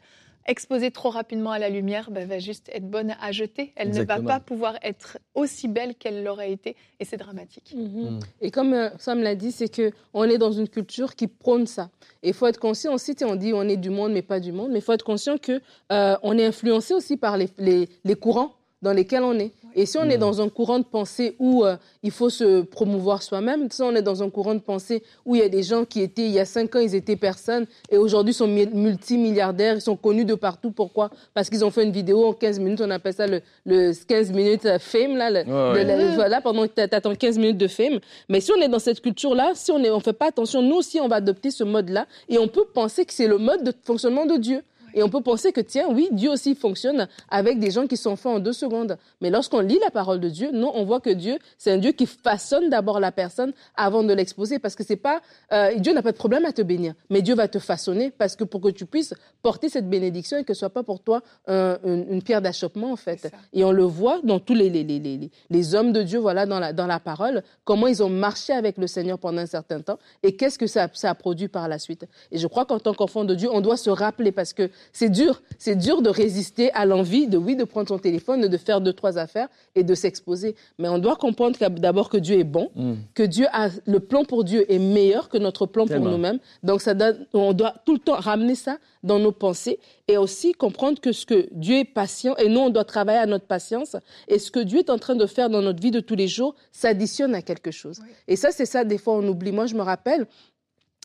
exposée 0.51 0.91
trop 0.91 1.11
rapidement 1.11 1.53
à 1.53 1.59
la 1.59 1.69
lumière, 1.69 2.11
ben, 2.11 2.29
va 2.29 2.41
juste 2.41 2.69
être 2.75 2.91
bonne 2.91 3.15
à 3.21 3.31
jeter. 3.31 3.73
Elle 3.77 3.91
ne 3.91 4.03
va 4.03 4.21
pas 4.21 4.41
pouvoir 4.41 4.75
être 4.83 5.19
aussi 5.35 5.69
belle 5.69 5.95
qu'elle 5.95 6.25
l'aurait 6.25 6.51
été. 6.51 6.77
Et 6.99 7.05
c'est 7.05 7.17
dramatique. 7.17 7.73
Mhm. 7.75 8.17
Mm. 8.17 8.21
Et 8.41 8.51
comme 8.51 8.75
euh, 8.75 8.91
Sam 8.99 9.23
l'a 9.23 9.37
dit, 9.37 9.53
c'est 9.53 9.69
que 9.69 9.93
on 10.13 10.25
est 10.25 10.39
dans 10.39 10.51
une 10.51 10.69
culture 10.69 11.15
qui 11.15 11.29
prône 11.29 11.67
ça. 11.67 11.91
Et 12.25 12.29
il 12.29 12.35
faut 12.35 12.49
être 12.49 12.59
conscient 12.59 12.93
aussi, 12.93 13.15
on 13.23 13.37
dit 13.37 13.53
on 13.55 13.63
est 13.63 13.77
du 13.77 13.91
monde 13.91 14.13
mais 14.13 14.23
pas 14.23 14.41
du 14.41 14.51
monde, 14.51 14.71
mais 14.73 14.81
il 14.81 14.83
faut 14.83 14.93
être 14.93 15.05
conscient 15.05 15.39
que 15.39 15.61
euh, 15.93 16.17
on 16.23 16.37
est 16.37 16.45
influencé 16.45 16.95
aussi 16.95 17.17
par 17.17 17.37
les, 17.37 17.49
les, 17.59 17.89
les 18.05 18.15
courants 18.17 18.55
dans 18.83 18.93
lesquels 18.93 19.23
on 19.23 19.39
est. 19.39 19.53
Et 19.77 19.87
si 19.87 19.99
on 19.99 20.05
est 20.11 20.19
dans 20.19 20.41
un 20.41 20.49
courant 20.49 20.79
de 20.81 20.85
pensée 20.85 21.37
où 21.39 21.65
euh, 21.65 21.77
il 22.03 22.11
faut 22.11 22.29
se 22.31 22.63
promouvoir 22.63 23.23
soi-même, 23.23 23.71
si 23.71 23.83
on 23.83 23.95
est 23.95 24.03
dans 24.03 24.21
un 24.23 24.29
courant 24.31 24.55
de 24.55 24.61
pensée 24.61 25.03
où 25.25 25.37
il 25.37 25.43
y 25.43 25.45
a 25.45 25.49
des 25.49 25.63
gens 25.63 25.85
qui 25.85 26.01
étaient, 26.03 26.25
il 26.25 26.33
y 26.33 26.41
a 26.41 26.45
cinq 26.45 26.75
ans, 26.75 26.81
ils 26.81 26.95
étaient 26.97 27.15
personnes 27.15 27.67
et 27.91 27.97
aujourd'hui 27.99 28.35
sont 28.35 28.49
mi- 28.49 28.67
multimilliardaires, 28.67 29.77
ils 29.77 29.81
sont 29.81 29.97
connus 29.97 30.25
de 30.25 30.35
partout. 30.35 30.73
Pourquoi? 30.73 31.11
Parce 31.35 31.49
qu'ils 31.51 31.65
ont 31.65 31.71
fait 31.71 31.85
une 31.85 31.93
vidéo 31.93 32.25
en 32.27 32.33
15 32.33 32.59
minutes, 32.59 32.81
on 32.81 32.91
appelle 32.91 33.15
ça 33.15 33.27
le, 33.29 33.43
le 33.65 33.93
15 34.07 34.33
minutes 34.33 34.67
euh, 34.67 34.79
fame, 34.81 35.17
là, 35.17 35.31
le- 35.31 35.45
Ouais, 35.51 35.73
ouais. 35.73 35.85
le- 35.85 36.09
le- 36.09 36.15
voilà, 36.15 36.41
pendant 36.41 36.67
que 36.67 36.73
tu 36.75 36.81
attends 36.81 37.15
15 37.15 37.39
minutes 37.39 37.59
de 37.59 37.69
fame. 37.69 38.01
Mais 38.29 38.41
si 38.41 38.51
on 38.53 38.61
est 38.61 38.69
dans 38.69 38.79
cette 38.81 39.01
culture-là, 39.01 39.53
si 39.55 39.71
on 39.71 39.79
ne 39.79 39.89
on 39.91 40.01
fait 40.01 40.13
pas 40.13 40.27
attention, 40.29 40.63
nous 40.63 40.77
aussi, 40.77 40.99
on 41.01 41.07
va 41.07 41.17
adopter 41.17 41.51
ce 41.53 41.63
mode-là 41.65 42.07
et 42.29 42.39
on 42.39 42.49
peut 42.49 42.65
penser 42.75 43.05
que 43.05 43.13
c'est 43.13 43.29
le 43.29 43.39
mode 43.39 43.63
de 43.63 43.73
fonctionnement 43.85 44.27
de 44.27 44.37
Dieu. 44.37 44.63
Et 44.95 45.03
on 45.03 45.09
peut 45.09 45.21
penser 45.23 45.53
que, 45.53 45.61
tiens, 45.61 45.87
oui, 45.91 46.09
Dieu 46.13 46.31
aussi 46.31 46.55
fonctionne 46.55 47.09
avec 47.29 47.59
des 47.59 47.71
gens 47.71 47.87
qui 47.87 47.97
sont 47.97 48.17
faits 48.17 48.33
en 48.33 48.39
deux 48.39 48.53
secondes. 48.53 48.97
Mais 49.21 49.31
lorsqu'on 49.31 49.61
lit 49.61 49.79
la 49.83 49.91
parole 49.91 50.21
de 50.21 50.29
Dieu, 50.29 50.51
non, 50.53 50.73
on 50.75 50.85
voit 50.85 51.01
que 51.01 51.11
Dieu, 51.11 51.39
c'est 51.59 51.71
un 51.73 51.79
Dieu 51.79 51.93
qui 51.93 52.07
façonne 52.07 52.71
d'abord 52.71 53.01
la 53.01 53.13
personne 53.13 53.53
avant 53.77 54.03
de 54.03 54.13
l'exposer. 54.13 54.59
Parce 54.59 54.75
que 54.75 54.85
c'est 54.85 54.97
pas, 54.97 55.21
euh, 55.53 55.75
Dieu 55.77 55.93
n'a 55.93 56.03
pas 56.03 56.13
de 56.13 56.17
problème 56.17 56.45
à 56.45 56.53
te 56.53 56.63
bénir. 56.63 56.95
Mais 57.11 57.23
Dieu 57.23 57.35
va 57.35 57.49
te 57.49 57.59
façonner 57.59 58.11
parce 58.11 58.37
que 58.37 58.45
pour 58.45 58.61
que 58.61 58.69
tu 58.69 58.87
puisses 58.87 59.15
porter 59.43 59.69
cette 59.69 59.89
bénédiction 59.89 60.39
et 60.39 60.45
que 60.45 60.55
ce 60.55 60.61
soit 60.61 60.71
pas 60.71 60.83
pour 60.83 61.01
toi 61.01 61.23
un- 61.47 61.79
une, 61.85 62.07
une 62.11 62.23
pierre 62.23 62.43
d'achoppement, 62.43 62.93
en 62.93 62.97
fait. 62.97 63.33
Et 63.53 63.65
on 63.65 63.73
le 63.73 63.85
voit 63.85 64.21
dans 64.23 64.39
tous 64.41 64.55
les, 64.55 64.71
les, 64.71 64.85
les, 64.85 64.99
les, 64.99 65.17
les- 65.17 65.31
les 65.51 65.75
hommes 65.75 65.93
de 65.93 66.03
Dieu, 66.03 66.19
voilà, 66.19 66.47
dans 66.47 66.59
la, 66.59 66.73
dans 66.73 66.87
la 66.87 67.01
parole, 67.01 67.43
comment 67.65 67.87
ils 67.87 68.03
ont 68.03 68.09
marché 68.09 68.53
avec 68.53 68.77
le 68.79 68.87
Seigneur 68.87 69.19
pendant 69.19 69.41
un 69.43 69.47
certain 69.47 69.81
temps 69.81 69.99
et 70.23 70.37
qu'est-ce 70.37 70.59
que 70.59 70.67
ça, 70.67 70.89
ça 70.93 71.11
a 71.11 71.15
produit 71.15 71.49
par 71.49 71.69
la 71.69 71.79
suite. 71.79 72.05
Et 72.33 72.39
je 72.39 72.47
crois 72.47 72.65
qu'en 72.65 72.79
tant 72.79 72.95
qu'enfant 72.95 73.25
de 73.25 73.35
Dieu, 73.35 73.49
on 73.53 73.61
doit 73.61 73.77
se 73.77 73.91
rappeler 73.91 74.33
parce 74.33 74.53
que 74.53 74.71
c'est 74.93 75.09
dur. 75.11 75.43
C'est 75.59 75.77
dur 75.77 76.03
de 76.03 76.11
résister 76.11 76.73
à 76.73 76.85
l'envie 76.87 77.27
de, 77.27 77.37
oui, 77.37 77.57
de 77.57 77.65
prendre 77.65 77.89
son 77.89 77.99
téléphone, 77.99 78.47
de 78.49 78.57
faire 78.57 78.81
deux, 78.81 78.93
trois 78.93 79.19
affaires 79.19 79.49
et 79.75 79.83
de 79.85 79.95
s'exposer. 79.95 80.55
Mais 80.79 80.89
on 80.89 80.99
doit 80.99 81.17
comprendre 81.17 81.57
d'abord 81.71 82.09
que 82.09 82.17
Dieu 82.17 82.39
est 82.39 82.45
bon, 82.45 82.71
Mm. 82.75 82.95
que 83.15 83.23
Dieu 83.23 83.47
a, 83.53 83.69
le 83.87 84.01
plan 84.01 84.25
pour 84.25 84.45
Dieu 84.45 84.71
est 84.73 84.79
meilleur 84.79 85.29
que 85.29 85.39
notre 85.39 85.67
plan 85.67 85.87
Tellement. 85.87 86.05
pour 86.05 86.13
nous-mêmes. 86.13 86.39
Donc, 86.63 86.81
ça 86.83 86.95
donne, 86.95 87.27
on 87.33 87.53
doit 87.53 87.75
tout 87.85 87.93
le 87.93 87.99
temps 87.99 88.15
ramener 88.17 88.55
ça 88.55 88.79
dans 89.03 89.19
nos 89.19 89.33
pensées 89.33 89.79
et 90.09 90.17
aussi 90.17 90.53
comprendre 90.53 91.01
que 91.01 91.13
ce 91.13 91.25
que 91.27 91.49
Dieu 91.53 91.79
est 91.79 91.85
patient 91.85 92.35
et 92.37 92.49
nous, 92.49 92.61
on 92.61 92.71
doit 92.71 92.85
travailler 92.85 93.19
à 93.19 93.27
notre 93.27 93.47
patience 93.47 93.97
et 94.29 94.39
ce 94.39 94.51
que 94.51 94.61
Dieu 94.61 94.79
est 94.81 94.91
en 94.91 94.99
train 94.99 95.15
de 95.17 95.27
faire 95.27 95.51
dans 95.51 95.63
notre 95.63 95.81
vie 95.81 95.91
de 95.91 96.01
tous 96.01 96.15
les 96.17 96.29
jours 96.29 96.55
s'additionne 96.73 97.35
à 97.35 97.43
quelque 97.43 97.71
chose. 97.71 98.01
Et 98.29 98.37
ça, 98.37 98.51
c'est 98.51 98.67
ça, 98.67 98.85
des 98.85 98.99
fois, 98.99 99.15
on 99.15 99.27
oublie. 99.27 99.53
Moi, 99.53 99.67
je 99.67 99.75
me 99.75 99.83
rappelle, 99.83 100.27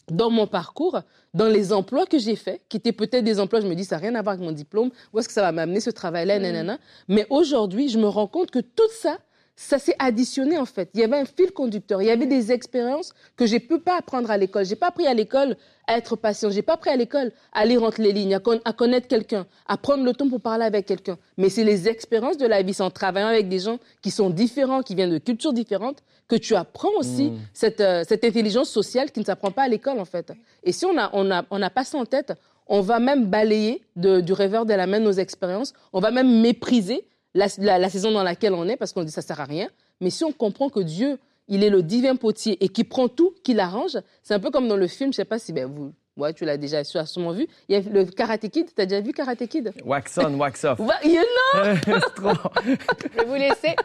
dans 0.09 0.29
mon 0.29 0.47
parcours, 0.47 0.99
dans 1.33 1.47
les 1.47 1.73
emplois 1.73 2.05
que 2.05 2.17
j'ai 2.19 2.35
faits, 2.35 2.61
qui 2.69 2.77
étaient 2.77 2.91
peut-être 2.91 3.23
des 3.23 3.39
emplois, 3.39 3.61
je 3.61 3.67
me 3.67 3.75
dis, 3.75 3.85
ça 3.85 3.95
n'a 3.95 4.01
rien 4.01 4.15
à 4.15 4.21
voir 4.21 4.33
avec 4.35 4.45
mon 4.45 4.51
diplôme, 4.51 4.89
où 5.13 5.19
est-ce 5.19 5.27
que 5.27 5.33
ça 5.33 5.41
va 5.41 5.51
m'amener 5.51 5.79
ce 5.79 5.89
travail-là, 5.89 6.39
nanana. 6.39 6.77
Mais 7.07 7.25
aujourd'hui, 7.29 7.89
je 7.89 7.97
me 7.97 8.07
rends 8.07 8.27
compte 8.27 8.51
que 8.51 8.59
tout 8.59 8.89
ça, 9.01 9.17
ça 9.57 9.79
s'est 9.79 9.95
additionné 9.99 10.57
en 10.57 10.65
fait. 10.65 10.89
Il 10.93 10.99
y 10.99 11.03
avait 11.05 11.17
un 11.17 11.23
fil 11.23 11.51
conducteur, 11.53 12.01
il 12.01 12.07
y 12.07 12.11
avait 12.11 12.25
des 12.25 12.51
expériences 12.51 13.13
que 13.37 13.45
je 13.45 13.53
ne 13.53 13.59
peux 13.59 13.79
pas 13.79 13.97
apprendre 13.97 14.29
à 14.29 14.37
l'école. 14.37 14.65
J'ai 14.65 14.75
pas 14.75 14.87
appris 14.87 15.07
à 15.07 15.13
l'école 15.13 15.55
à 15.87 15.97
être 15.97 16.17
patient, 16.17 16.49
j'ai 16.49 16.61
pas 16.61 16.73
appris 16.73 16.89
à 16.89 16.97
l'école 16.97 17.31
à 17.53 17.65
lire 17.65 17.81
entre 17.83 18.01
les 18.01 18.11
lignes, 18.11 18.35
à, 18.35 18.39
con- 18.39 18.59
à 18.65 18.73
connaître 18.73 19.07
quelqu'un, 19.07 19.47
à 19.65 19.77
prendre 19.77 20.03
le 20.03 20.11
temps 20.11 20.27
pour 20.27 20.41
parler 20.41 20.65
avec 20.65 20.85
quelqu'un. 20.85 21.17
Mais 21.37 21.47
c'est 21.47 21.63
les 21.63 21.87
expériences 21.87 22.37
de 22.37 22.45
la 22.45 22.61
vie, 22.63 22.73
c'est 22.73 22.83
en 22.83 22.91
travaillant 22.91 23.27
avec 23.27 23.47
des 23.47 23.59
gens 23.59 23.79
qui 24.01 24.11
sont 24.11 24.29
différents, 24.29 24.81
qui 24.81 24.93
viennent 24.93 25.11
de 25.13 25.19
cultures 25.19 25.53
différentes, 25.53 26.03
que 26.27 26.35
tu 26.35 26.55
apprends 26.55 26.89
aussi 26.97 27.31
cette, 27.53 27.81
euh, 27.81 28.03
cette 28.07 28.23
intelligence 28.23 28.69
sociale 28.69 29.11
qui 29.11 29.19
ne 29.19 29.25
s'apprend 29.25 29.51
pas 29.51 29.63
à 29.63 29.67
l'école 29.67 29.99
en 29.99 30.05
fait. 30.05 30.31
Et 30.63 30.71
si 30.71 30.85
on 30.85 30.97
a, 30.97 31.09
on 31.13 31.29
a, 31.31 31.45
on 31.51 31.61
a 31.61 31.69
pas 31.69 31.83
ça 31.83 31.97
en 31.97 32.05
tête, 32.05 32.33
on 32.67 32.81
va 32.81 32.99
même 32.99 33.25
balayer 33.25 33.83
de- 33.95 34.21
du 34.21 34.33
revers 34.33 34.65
de 34.65 34.73
la 34.73 34.87
main 34.87 34.99
nos 34.99 35.11
expériences, 35.11 35.73
on 35.93 35.99
va 35.99 36.09
même 36.11 36.41
mépriser 36.41 37.05
la, 37.35 37.45
la- 37.59 37.77
la 37.77 37.89
saison 37.89 38.11
dans 38.11 38.23
laquelle 38.23 38.53
on 38.53 38.67
est 38.67 38.75
parce 38.77 38.91
qu'on 38.91 39.03
dit 39.03 39.11
ça 39.11 39.21
sert 39.21 39.39
à 39.39 39.45
rien. 39.45 39.67
Mais 40.01 40.09
si 40.09 40.23
on 40.23 40.31
comprend 40.31 40.69
que 40.69 40.79
Dieu, 40.79 41.19
il 41.47 41.63
est 41.63 41.69
le 41.69 41.83
divin 41.83 42.15
potier 42.15 42.57
et 42.63 42.69
qui 42.69 42.83
prend 42.83 43.07
tout, 43.07 43.35
qui 43.43 43.53
l'arrange, 43.53 43.97
c'est 44.23 44.33
un 44.33 44.39
peu 44.39 44.49
comme 44.49 44.67
dans 44.67 44.77
le 44.77 44.87
film, 44.87 45.13
je 45.13 45.17
sais 45.17 45.25
pas 45.25 45.37
si 45.37 45.53
ben, 45.53 45.67
vous, 45.67 45.93
ouais, 46.17 46.33
tu 46.33 46.45
l'as 46.45 46.57
déjà 46.57 46.83
sûrement 46.83 47.31
vu, 47.31 47.47
il 47.67 47.75
y 47.75 47.77
a 47.77 47.81
le 47.81 48.05
Karate 48.05 48.49
Kid, 48.49 48.67
tu 48.73 48.81
as 48.81 48.85
déjà 48.85 49.01
vu 49.01 49.11
Karate 49.11 49.47
Kid? 49.47 49.73
Wax 49.83 50.17
on, 50.17 50.33
wax 50.35 50.63
off. 50.63 50.79
Ouais, 50.79 50.93
you 51.03 51.21
know 51.21 51.75
C'est 51.83 52.15
trop. 52.15 52.49
Je 52.65 53.17
vais 53.17 53.25
vous 53.25 53.35
laisser. 53.35 53.75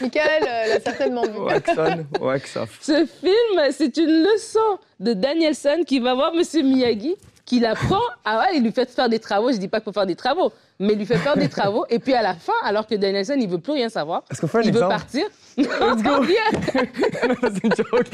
Michael 0.00 0.42
euh, 0.42 0.74
l'a 0.74 0.80
certainement 0.80 1.22
vu. 1.22 1.38
Wax 1.38 1.70
on, 1.76 2.24
wax 2.24 2.56
off. 2.56 2.78
Ce 2.80 3.06
film, 3.06 3.70
c'est 3.72 3.96
une 3.96 4.24
leçon 4.24 4.78
de 5.00 5.12
Danielson 5.12 5.82
qui 5.86 6.00
va 6.00 6.14
voir 6.14 6.34
Monsieur 6.34 6.62
Miyagi, 6.62 7.16
qui 7.46 7.60
l'apprend. 7.60 8.00
Ah 8.24 8.40
ouais, 8.40 8.56
il 8.56 8.62
lui 8.64 8.72
fait 8.72 8.90
faire 8.90 9.08
des 9.08 9.20
travaux. 9.20 9.50
Je 9.52 9.56
dis 9.56 9.68
pas 9.68 9.78
qu'il 9.78 9.84
faut 9.84 9.92
faire 9.92 10.04
des 10.04 10.16
travaux, 10.16 10.52
mais 10.78 10.92
il 10.92 10.98
lui 10.98 11.06
fait 11.06 11.16
faire 11.16 11.36
des 11.36 11.48
travaux. 11.48 11.86
Et 11.88 11.98
puis 11.98 12.12
à 12.12 12.20
la 12.22 12.34
fin, 12.34 12.52
alors 12.64 12.86
que 12.86 12.94
Danielson, 12.96 13.36
il 13.38 13.48
veut 13.48 13.60
plus 13.60 13.72
rien 13.72 13.88
savoir, 13.88 14.24
Est-ce 14.30 14.40
qu'on 14.40 14.48
fait 14.48 14.58
un 14.58 14.62
il 14.62 14.72
veut 14.72 14.82
exemple? 14.82 14.94
partir. 14.94 15.26
Let's 15.56 16.02
go. 16.02 16.24
C'est 17.54 17.64
une 17.64 17.74
joke. 17.76 18.12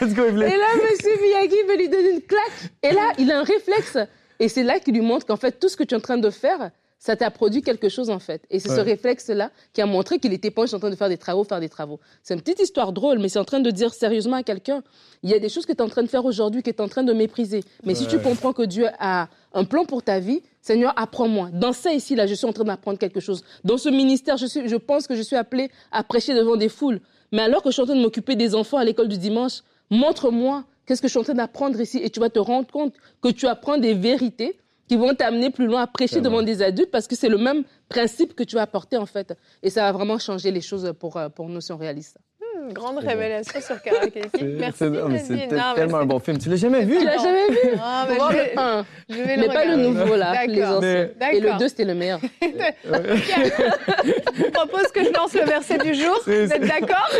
Let's 0.00 0.14
go. 0.14 0.24
Et 0.24 0.32
là, 0.32 0.66
Monsieur 0.90 1.20
Miyagi 1.22 1.56
veut 1.68 1.76
lui 1.76 1.88
donner 1.88 2.10
une 2.14 2.22
claque. 2.22 2.70
Et 2.82 2.92
là, 2.92 3.12
il 3.18 3.30
a 3.30 3.38
un 3.40 3.44
réflexe. 3.44 3.98
Et 4.40 4.48
c'est 4.48 4.64
là 4.64 4.80
qu'il 4.80 4.94
lui 4.94 5.00
montre 5.02 5.26
qu'en 5.26 5.36
fait, 5.36 5.52
tout 5.52 5.68
ce 5.68 5.76
que 5.76 5.84
tu 5.84 5.94
es 5.94 5.98
en 5.98 6.00
train 6.00 6.18
de 6.18 6.30
faire, 6.30 6.70
ça 6.98 7.14
t'a 7.16 7.30
produit 7.30 7.62
quelque 7.62 7.88
chose 7.88 8.10
en 8.10 8.18
fait. 8.18 8.42
Et 8.50 8.58
c'est 8.58 8.68
ce 8.68 8.80
réflexe-là 8.80 9.50
qui 9.72 9.82
a 9.82 9.86
montré 9.86 10.18
qu'il 10.18 10.32
était 10.32 10.50
pas 10.50 10.74
en 10.74 10.78
train 10.78 10.90
de 10.90 10.96
faire 10.96 11.08
des 11.08 11.18
travaux, 11.18 11.44
faire 11.44 11.60
des 11.60 11.68
travaux. 11.68 12.00
C'est 12.22 12.34
une 12.34 12.40
petite 12.40 12.60
histoire 12.60 12.92
drôle, 12.92 13.18
mais 13.18 13.28
c'est 13.28 13.38
en 13.38 13.44
train 13.44 13.60
de 13.60 13.70
dire 13.70 13.94
sérieusement 13.94 14.36
à 14.36 14.42
quelqu'un, 14.42 14.82
il 15.22 15.30
y 15.30 15.34
a 15.34 15.38
des 15.38 15.48
choses 15.48 15.66
que 15.66 15.72
tu 15.72 15.78
es 15.78 15.82
en 15.82 15.88
train 15.88 16.02
de 16.02 16.08
faire 16.08 16.24
aujourd'hui, 16.24 16.62
que 16.62 16.70
tu 16.70 16.76
es 16.76 16.80
en 16.80 16.88
train 16.88 17.02
de 17.02 17.12
mépriser. 17.12 17.62
Mais 17.84 17.94
si 17.94 18.06
tu 18.06 18.18
comprends 18.18 18.52
que 18.52 18.62
Dieu 18.62 18.86
a 18.98 19.28
un 19.52 19.64
plan 19.64 19.84
pour 19.84 20.02
ta 20.02 20.20
vie, 20.20 20.42
Seigneur, 20.60 20.92
apprends-moi. 20.96 21.50
Dans 21.52 21.72
ça 21.72 21.92
ici, 21.92 22.16
là, 22.16 22.26
je 22.26 22.34
suis 22.34 22.46
en 22.46 22.52
train 22.52 22.64
d'apprendre 22.64 22.98
quelque 22.98 23.20
chose. 23.20 23.44
Dans 23.62 23.78
ce 23.78 23.88
ministère, 23.88 24.36
je, 24.36 24.46
suis, 24.46 24.68
je 24.68 24.74
pense 24.74 25.06
que 25.06 25.14
je 25.14 25.22
suis 25.22 25.36
appelé 25.36 25.70
à 25.92 26.02
prêcher 26.02 26.34
devant 26.34 26.56
des 26.56 26.68
foules. 26.68 27.00
Mais 27.30 27.42
alors 27.42 27.62
que 27.62 27.70
je 27.70 27.74
suis 27.74 27.82
en 27.82 27.86
train 27.86 27.94
de 27.94 28.02
m'occuper 28.02 28.34
des 28.34 28.54
enfants 28.54 28.78
à 28.78 28.84
l'école 28.84 29.06
du 29.06 29.18
dimanche, 29.18 29.62
montre-moi 29.90 30.64
qu'est-ce 30.84 31.00
que 31.00 31.06
je 31.06 31.12
suis 31.12 31.20
en 31.20 31.24
train 31.24 31.34
d'apprendre 31.34 31.80
ici. 31.80 32.00
Et 32.02 32.10
tu 32.10 32.18
vas 32.18 32.30
te 32.30 32.40
rendre 32.40 32.66
compte 32.68 32.94
que 33.22 33.28
tu 33.28 33.46
apprends 33.46 33.78
des 33.78 33.94
vérités 33.94 34.58
qui 34.88 34.96
vont 34.96 35.14
t'amener 35.14 35.50
plus 35.50 35.66
loin 35.66 35.82
à 35.82 35.86
prêcher 35.86 36.20
devant 36.20 36.42
des 36.42 36.62
adultes 36.62 36.90
parce 36.90 37.06
que 37.06 37.16
c'est 37.16 37.28
le 37.28 37.38
même 37.38 37.64
principe 37.88 38.34
que 38.34 38.42
tu 38.44 38.54
vas 38.56 38.62
apporter 38.62 38.96
en 38.96 39.06
fait. 39.06 39.34
Et 39.62 39.70
ça 39.70 39.82
va 39.82 39.92
vraiment 39.92 40.18
changer 40.18 40.50
les 40.50 40.60
choses 40.60 40.92
pour, 40.98 41.16
euh, 41.16 41.28
pour 41.28 41.48
nous 41.48 41.60
si 41.60 41.72
on 41.72 41.76
réalise 41.76 42.08
ça. 42.14 42.20
Une 42.66 42.72
grande 42.72 42.96
bon. 42.96 43.06
révélation 43.06 43.60
sur. 43.60 43.76
C'est- 43.84 44.42
Merci. 44.42 44.78
c'est- 44.78 45.48
tellement 45.76 45.98
un 45.98 46.06
bon 46.06 46.18
film. 46.18 46.38
Tu 46.38 46.48
l'as 46.48 46.56
jamais 46.56 46.84
vu? 46.84 46.98
Tu 46.98 47.04
l'as 47.04 47.18
jamais 47.18 47.48
vu? 47.50 47.58
Ah, 47.80 48.06
voir 48.16 48.32
je 48.32 48.36
le 48.38 48.42
vais- 48.44 48.52
1, 48.58 48.84
Je 49.10 49.14
vais 49.22 49.36
le 49.36 49.40
mais 49.42 49.48
pas 49.48 49.64
le 49.66 49.76
nouveau 49.76 50.16
là, 50.16 50.46
les 50.46 50.56
D'accord. 50.60 50.78
anciens. 50.78 51.08
Mais- 51.20 51.36
Et 51.36 51.40
le 51.40 51.44
D'accord. 51.46 51.58
2 51.60 51.68
c'était 51.68 51.84
le 51.84 51.94
meilleur. 51.94 52.20
Je 52.86 54.50
propose 54.52 54.86
que 54.92 55.04
je 55.04 55.10
lance 55.12 55.34
le 55.34 55.44
verset 55.44 55.78
du 55.78 55.94
jour. 55.94 56.18
Vous 56.24 56.32
êtes 56.32 56.60
d'accord? 56.66 57.10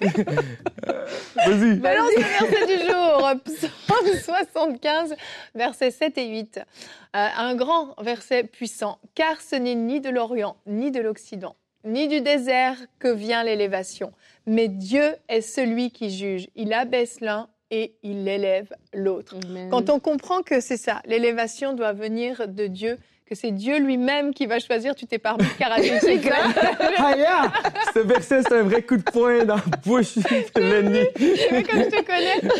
Vas-y. 1.36 1.76
Je 1.76 1.96
lance 1.96 2.10
le 2.16 2.22
verset 2.22 2.66
du 2.66 2.86
jour. 2.86 3.30
Psaume 3.44 4.18
75, 4.22 5.16
versets 5.54 5.90
7 5.90 6.18
et 6.18 6.28
8. 6.28 6.58
Euh, 6.58 6.62
un 7.12 7.54
grand 7.54 7.94
verset 8.00 8.44
puissant. 8.44 8.98
Car 9.14 9.40
ce 9.40 9.56
n'est 9.56 9.74
ni 9.74 10.00
de 10.00 10.10
l'Orient, 10.10 10.56
ni 10.66 10.90
de 10.90 11.00
l'Occident, 11.00 11.56
ni 11.84 12.08
du 12.08 12.20
désert 12.20 12.76
que 12.98 13.08
vient 13.08 13.44
l'élévation. 13.44 14.12
Mais 14.46 14.68
Dieu 14.68 15.14
est 15.28 15.40
celui 15.40 15.90
qui 15.90 16.10
juge. 16.10 16.48
Il 16.56 16.72
abaisse 16.72 17.20
l'un 17.20 17.48
et 17.70 17.94
il 18.02 18.26
élève 18.28 18.74
l'autre. 18.94 19.36
Quand 19.70 19.90
on 19.90 20.00
comprend 20.00 20.42
que 20.42 20.60
c'est 20.60 20.76
ça, 20.76 21.02
l'élévation 21.04 21.74
doit 21.74 21.92
venir 21.92 22.48
de 22.48 22.66
Dieu, 22.66 22.98
que 23.28 23.34
c'est 23.34 23.50
Dieu 23.50 23.78
lui-même 23.78 24.32
qui 24.32 24.46
va 24.46 24.58
choisir, 24.58 24.94
tu 24.94 25.06
t'es 25.06 25.18
parmi 25.18 25.44
Karate 25.58 25.82
Kid, 25.82 26.24
là. 26.24 26.36
Ah, 26.96 27.14
yeah! 27.16 27.52
Ce 27.94 27.98
verset, 28.00 28.40
c'est 28.42 28.54
un 28.56 28.62
vrai 28.62 28.82
coup 28.82 28.96
de 28.96 29.02
poing 29.02 29.44
dans 29.44 29.56
la 29.56 29.62
bouche 29.84 30.16
de 30.16 30.60
l'ennemi. 30.60 31.06
Mais 31.52 31.62
comme 31.62 31.80
je 31.84 31.90
te 31.90 32.02
connais. 32.04 32.52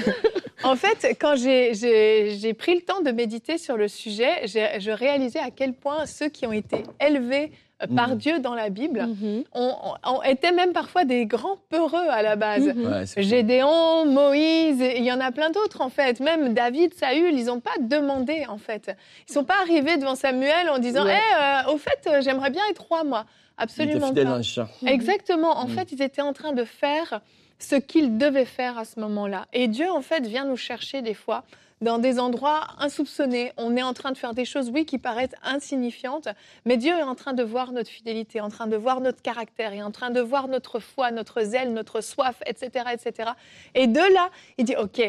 En 0.65 0.77
fait, 0.77 1.17
quand 1.21 1.37
j'ai- 1.37 1.73
j'ai 1.75 2.37
j'ai 2.39 2.53
pris 2.53 2.75
le 2.75 2.81
temps 2.83 3.01
de 3.01 3.11
méditer 3.13 3.59
sur 3.59 3.77
le 3.77 3.89
sujet, 3.89 4.47
je 4.47 4.91
réalisais 4.91 5.39
à 5.39 5.51
quel 5.55 5.73
point 5.73 6.05
ceux 6.05 6.29
qui 6.29 6.47
ont 6.47 6.53
été 6.53 6.83
élevés 7.01 7.51
par 7.95 8.09
Mhm. 8.11 8.17
Dieu 8.17 8.39
dans 8.41 8.55
la 8.55 8.71
Bible 8.71 9.07
Mhm. 9.07 9.45
ont, 9.55 9.75
ont- 10.05 10.23
étaient 10.23 10.51
même 10.53 10.73
parfois 10.73 11.05
des 11.05 11.27
grands 11.27 11.59
peureux 11.71 12.07
à 12.11 12.23
la 12.23 12.35
base. 12.37 12.67
Mhm. 12.67 12.87
Ouais, 12.87 13.23
Gédéon, 13.23 14.05
Moïse, 14.07 14.81
il 14.97 15.05
y 15.05 15.13
en 15.13 15.21
a 15.21 15.31
plein 15.31 15.51
d'autres 15.51 15.81
en 15.81 15.89
fait. 15.89 16.21
Même 16.21 16.55
David, 16.55 16.95
Saül, 16.95 17.39
ils 17.39 17.47
n'ont 17.47 17.61
pas 17.61 17.71
demandé 17.81 18.45
en 18.49 18.59
fait. 18.59 18.91
Ils 19.29 19.33
sont 19.33 19.45
pas 19.45 19.61
arrivés 19.63 19.97
devant 19.97 20.15
Samuel 20.17 20.69
en 20.71 20.79
disant 20.79 21.05
Ouais. 21.05 21.17
Eh, 21.19 21.69
euh, 21.69 21.73
au 21.73 21.79
fait, 21.79 22.01
euh, 22.09 22.21
j'aimerais 22.21 22.51
bien 22.51 22.63
être 22.71 22.83
roi, 22.87 23.05
moi. 23.05 23.21
Était 23.21 23.63
Absolument 23.65 24.13
pas. 24.15 24.25
dans 24.25 24.37
le 24.37 24.43
champ. 24.43 24.69
Exactement. 24.87 25.51
En 25.59 25.67
Mhm. 25.67 25.75
fait, 25.75 25.93
ils 25.93 26.03
étaient 26.03 26.23
en 26.23 26.33
train 26.33 26.53
de 26.53 26.65
faire 26.65 27.21
ce 27.61 27.75
qu'ils 27.75 28.17
devaient 28.19 28.45
faire 28.45 28.79
à 28.79 28.85
ce 28.85 29.01
moment-là. 29.01 29.47
Et 29.53 29.67
Dieu, 29.67 29.91
en 29.91 30.01
fait, 30.03 30.25
vient 30.27 30.45
nous 30.45 30.57
chercher 30.57 31.03
des 31.03 31.15
fois 31.15 31.43
dans 31.81 31.99
des 31.99 32.19
endroits 32.19 32.67
insoupçonnés. 32.79 33.53
On 33.57 33.77
est 33.77 33.83
en 33.83 33.93
train 33.93 34.13
de 34.13 34.19
faire 34.19 34.35
des 34.35 34.45
choses, 34.45 34.71
oui, 34.71 34.85
qui 34.85 34.99
paraissent 34.99 35.37
insignifiantes, 35.43 36.29
mais 36.65 36.77
Dieu 36.77 36.93
est 36.93 37.03
en 37.03 37.15
train 37.15 37.33
de 37.33 37.43
voir 37.43 37.73
notre 37.73 37.91
fidélité, 37.91 38.41
en 38.41 38.49
train 38.49 38.67
de 38.67 38.77
voir 38.77 39.01
notre 39.01 39.23
caractère, 39.23 39.73
et 39.73 39.83
en 39.83 39.91
train 39.91 40.11
de 40.11 40.21
voir 40.21 40.49
notre 40.49 40.81
foi, 40.81 41.11
notre 41.11 41.43
zèle, 41.43 41.73
notre 41.73 42.01
soif, 42.01 42.43
etc., 42.47 42.87
etc. 42.93 43.31
Et 43.75 43.87
de 43.87 44.15
là, 44.15 44.31
il 44.57 44.65
dit, 44.65 44.77
OK, 44.77 45.01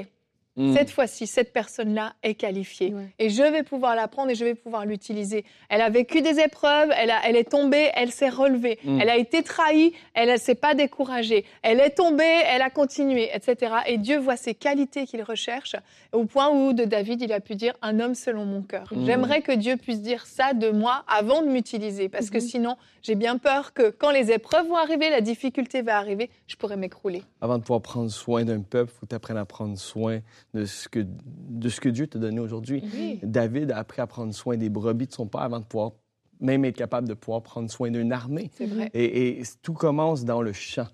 Mm. 0.59 0.75
cette 0.75 0.91
fois-ci, 0.91 1.25
cette 1.25 1.53
personne-là 1.53 2.13
est 2.21 2.35
qualifiée. 2.35 2.93
Ouais. 2.93 3.07
Et 3.17 3.29
je 3.29 3.41
vais 3.41 3.63
pouvoir 3.63 3.95
l'apprendre 3.95 4.29
et 4.31 4.35
je 4.35 4.43
vais 4.43 4.55
pouvoir 4.55 4.85
l'utiliser. 4.85 5.45
Elle 5.69 5.81
a 5.81 5.89
vécu 5.89 6.21
des 6.21 6.39
épreuves, 6.39 6.91
elle, 6.97 7.11
a- 7.11 7.21
elle 7.25 7.35
est 7.37 7.49
tombée, 7.49 7.89
elle 7.95 8.11
s'est 8.11 8.29
relevée. 8.29 8.77
Mm. 8.83 8.99
Elle 9.01 9.09
a 9.09 9.15
été 9.17 9.41
trahie, 9.41 9.93
elle 10.13 10.29
ne 10.29 10.37
s'est 10.37 10.55
pas 10.55 10.73
découragée. 10.75 11.45
Elle 11.61 11.79
est 11.79 11.91
tombée, 11.91 12.23
elle 12.45 12.61
a 12.61 12.69
continué, 12.69 13.29
etc. 13.33 13.73
Et 13.87 13.97
Dieu 13.97 14.17
voit 14.19 14.35
ces 14.37 14.53
qualités 14.53 15.05
qu'il 15.05 15.23
recherche, 15.23 15.75
au 16.11 16.25
point 16.25 16.49
où 16.49 16.73
de 16.73 16.83
David, 16.83 17.21
il 17.21 17.31
a 17.31 17.39
pu 17.39 17.55
dire 17.55 17.73
un 17.81 17.99
homme 18.01 18.15
selon 18.15 18.43
mon 18.45 18.61
cœur. 18.61 18.91
Mm. 18.91 19.05
J'aimerais 19.05 19.41
que 19.41 19.53
Dieu 19.53 19.77
puisse 19.77 20.01
dire 20.01 20.25
ça 20.25 20.53
de 20.53 20.69
moi 20.71 21.03
avant 21.07 21.41
de 21.41 21.47
m'utiliser, 21.47 22.09
parce 22.09 22.29
que 22.29 22.37
Mhm. 22.39 22.41
sinon, 22.41 22.75
j'ai 23.01 23.15
bien 23.15 23.37
peur 23.37 23.73
que 23.73 23.89
quand 23.91 24.11
les 24.11 24.31
épreuves 24.31 24.67
vont 24.67 24.75
arriver, 24.75 25.09
la 25.09 25.21
difficulté 25.21 25.81
va 25.81 25.97
arriver, 25.97 26.29
je 26.47 26.55
pourrais 26.57 26.75
m'écrouler. 26.75 27.23
Avant 27.39 27.57
de 27.57 27.61
pouvoir 27.63 27.81
prendre 27.81 28.09
soin 28.09 28.43
d'un 28.43 28.59
peuple, 28.59 28.91
il 28.93 28.99
faut 28.99 29.05
que 29.05 29.09
tu 29.11 29.15
apprennes 29.15 29.37
à 29.37 29.45
prendre 29.45 29.77
soin 29.77 30.19
de 30.53 30.65
ce 30.65 30.89
que, 30.89 31.05
de 31.05 31.69
ce 31.69 31.79
que 31.79 31.89
Dieu 31.89 32.07
t'a 32.07 32.19
donné 32.19 32.39
aujourd'hui. 32.39 32.83
Oui. 32.93 33.19
David 33.23 33.71
a 33.71 33.77
appris 33.77 34.01
à 34.01 34.07
prendre 34.07 34.33
soin 34.33 34.57
des 34.57 34.69
brebis 34.69 35.07
de 35.07 35.13
son 35.13 35.27
père 35.27 35.41
avant 35.41 35.59
de 35.59 35.65
pouvoir 35.65 35.91
même 36.39 36.63
être 36.63 36.77
capable 36.77 37.07
de 37.07 37.13
pouvoir 37.13 37.43
prendre 37.43 37.69
soin 37.69 37.91
d'une 37.91 38.13
armée. 38.13 38.49
C'est 38.53 38.65
vrai. 38.65 38.89
Et, 38.93 39.39
et 39.39 39.43
tout 39.61 39.73
commence 39.73 40.23
dans 40.23 40.41
le 40.41 40.53
champ. 40.53 40.87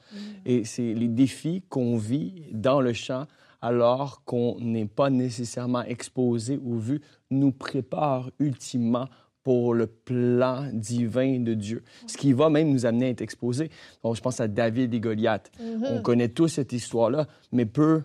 Et 0.46 0.66
c'est 0.66 0.94
les 0.94 1.08
défis 1.08 1.64
qu'on 1.70 1.98
vit 1.98 2.46
dans 2.52 2.82
le 2.82 2.94
champ 2.94 3.28
alors 3.62 4.24
qu'on 4.26 4.58
n'est 4.60 4.86
pas 4.88 5.10
nécessairement 5.10 5.84
exposé 5.84 6.60
ou 6.64 6.78
vu 6.78 7.02
nous 7.32 7.52
prépare 7.52 8.30
ultimement 8.40 9.08
pour 9.44 9.76
le 9.76 9.86
plan 9.86 10.68
divin 10.74 11.40
de 11.40 11.54
Dieu, 11.54 11.84
ce 12.08 12.18
qui 12.18 12.34
va 12.34 12.50
même 12.50 12.72
nous 12.72 12.88
amener 12.88 13.06
à 13.06 13.10
être 13.10 13.22
exposés. 13.22 13.70
Donc, 14.04 14.16
je 14.16 14.22
pense 14.22 14.40
à 14.40 14.48
David 14.48 14.94
et 14.96 15.00
Goliath. 15.00 15.52
Mhm. 15.60 15.86
On 15.92 16.02
connaît 16.02 16.30
tous 16.30 16.48
cette 16.48 16.74
histoire-là, 16.74 17.28
mais 17.52 17.66
peu 17.66 18.02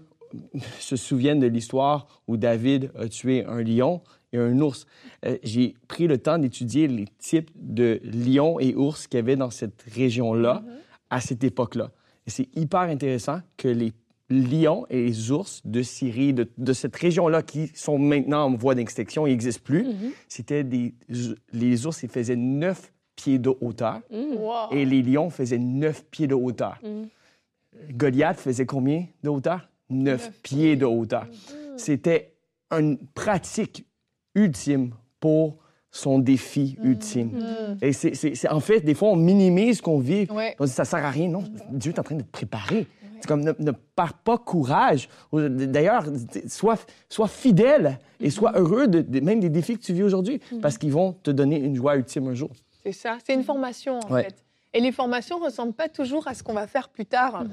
se 0.79 0.97
souviennent 0.97 1.41
de 1.41 1.47
l'histoire 1.47 2.07
où 2.29 2.37
David 2.37 2.91
a 2.99 3.09
tué 3.09 3.45
un 3.47 3.63
lion 3.63 4.03
et 4.33 4.39
un 4.39 4.59
ours. 4.61 4.87
Euh, 5.25 5.37
J'ai 5.43 5.75
pris 5.89 6.07
le 6.07 6.19
temps 6.19 6.39
d'étudier 6.39 6.87
les 6.89 7.07
types 7.19 7.51
de 7.57 8.01
lions 8.05 8.61
et 8.61 8.75
ours 8.75 9.07
qu'il 9.07 9.19
y 9.19 9.23
avait 9.23 9.37
dans 9.37 9.51
cette 9.51 9.83
région-là 9.95 10.63
à 11.11 11.21
cette 11.21 11.43
époque-là. 11.43 11.91
Et 12.27 12.31
c'est 12.31 12.49
hyper 12.57 12.81
intéressant 12.83 13.41
que 13.57 13.69
les 13.69 13.93
lions 14.29 14.87
et 14.91 15.07
les 15.07 15.31
ours 15.33 15.61
de 15.65 15.83
Syrie, 15.83 16.33
de, 16.33 16.49
de 16.57 16.73
cette 16.73 16.95
région-là, 16.95 17.43
qui 17.43 17.69
sont 17.75 17.99
maintenant 17.99 18.45
en 18.45 18.55
voie 18.55 18.77
d'extinction, 18.77 19.27
ils 19.27 19.31
n'existent 19.31 19.63
plus, 19.65 19.85
c'était 20.29 20.63
des... 20.63 20.95
Les 21.53 21.87
ours, 21.87 22.01
ils 22.05 22.09
faisaient 22.09 22.37
9 22.37 22.93
pieds 23.17 23.41
de 23.41 23.51
hauteur 23.61 24.01
Wow. 24.13 24.71
et 24.71 24.85
les 24.85 25.03
lions 25.03 25.31
faisaient 25.31 25.59
9 25.59 26.05
pieds 26.13 26.29
de 26.29 26.35
hauteur. 26.37 26.79
Mm. 26.85 27.07
Goliath 27.93 28.39
faisait 28.39 28.67
combien 28.67 29.07
de 29.23 29.29
hauteur? 29.29 29.69
9 29.91 30.05
Neuf 30.05 30.31
pieds 30.43 30.77
de 30.77 30.85
hauteur. 30.87 31.27
C'était 31.77 32.33
une 32.71 32.99
pratique 33.15 33.87
ultime 34.35 34.93
pour 35.19 35.57
son 35.91 36.19
défi 36.21 36.77
ultime. 36.85 37.39
Et 37.83 37.93
c'est, 37.93 38.49
en 38.49 38.61
fait, 38.61 38.81
des 38.81 38.95
fois, 38.95 39.09
on 39.11 39.17
minimise 39.17 39.79
ce 39.79 39.83
qu'on 39.83 39.99
vit. 39.99 40.27
Ouais. 40.31 40.55
On 40.61 40.65
dit, 40.65 40.71
ça 40.71 40.85
sert 40.85 41.05
à 41.05 41.11
rien. 41.11 41.29
Non, 41.29 41.43
Dieu 41.73 41.93
est 41.93 41.99
en 41.99 42.03
train 42.05 42.15
de 42.15 42.23
te 42.23 42.31
préparer. 42.31 42.87
C'est 43.21 43.27
comme 43.27 43.43
ne, 43.43 43.53
ne 43.59 43.73
perds 43.73 44.15
pas 44.15 44.39
courage. 44.39 45.09
D'ailleurs, 45.33 46.05
sois, 46.49 46.77
sois 47.09 47.29
fidèle 47.29 47.99
et 48.21 48.31
sois 48.31 48.53
heureux 48.59 48.87
de, 48.89 49.01
de- 49.03 49.21
même 49.21 49.41
des 49.41 49.51
défis 49.51 49.77
que 49.77 49.83
tu 49.83 49.93
vis 49.93 50.05
aujourd'hui 50.05 50.41
parce 50.63 50.79
qu'ils 50.79 50.93
vont 50.93 51.13
te 51.23 51.31
donner 51.31 51.59
une 51.59 51.75
joie 51.77 51.97
ultime 51.97 52.29
un 52.29 52.35
jour. 52.35 52.51
C'est 52.83 52.93
ça, 52.93 53.19
c'est 53.27 53.35
une 53.35 53.43
formation 53.45 53.99
en 54.01 54.11
Ouais. 54.11 54.23
fait. 54.25 54.37
Et 54.73 54.81
les 54.81 54.91
formations 54.93 55.39
ne 55.39 55.45
ressemblent 55.45 55.75
pas 55.75 55.89
toujours 55.91 56.27
à 56.29 56.35
ce 56.35 56.43
qu'on 56.43 56.55
va 56.55 56.67
faire 56.67 56.89
plus 56.89 57.05
tard. 57.05 57.45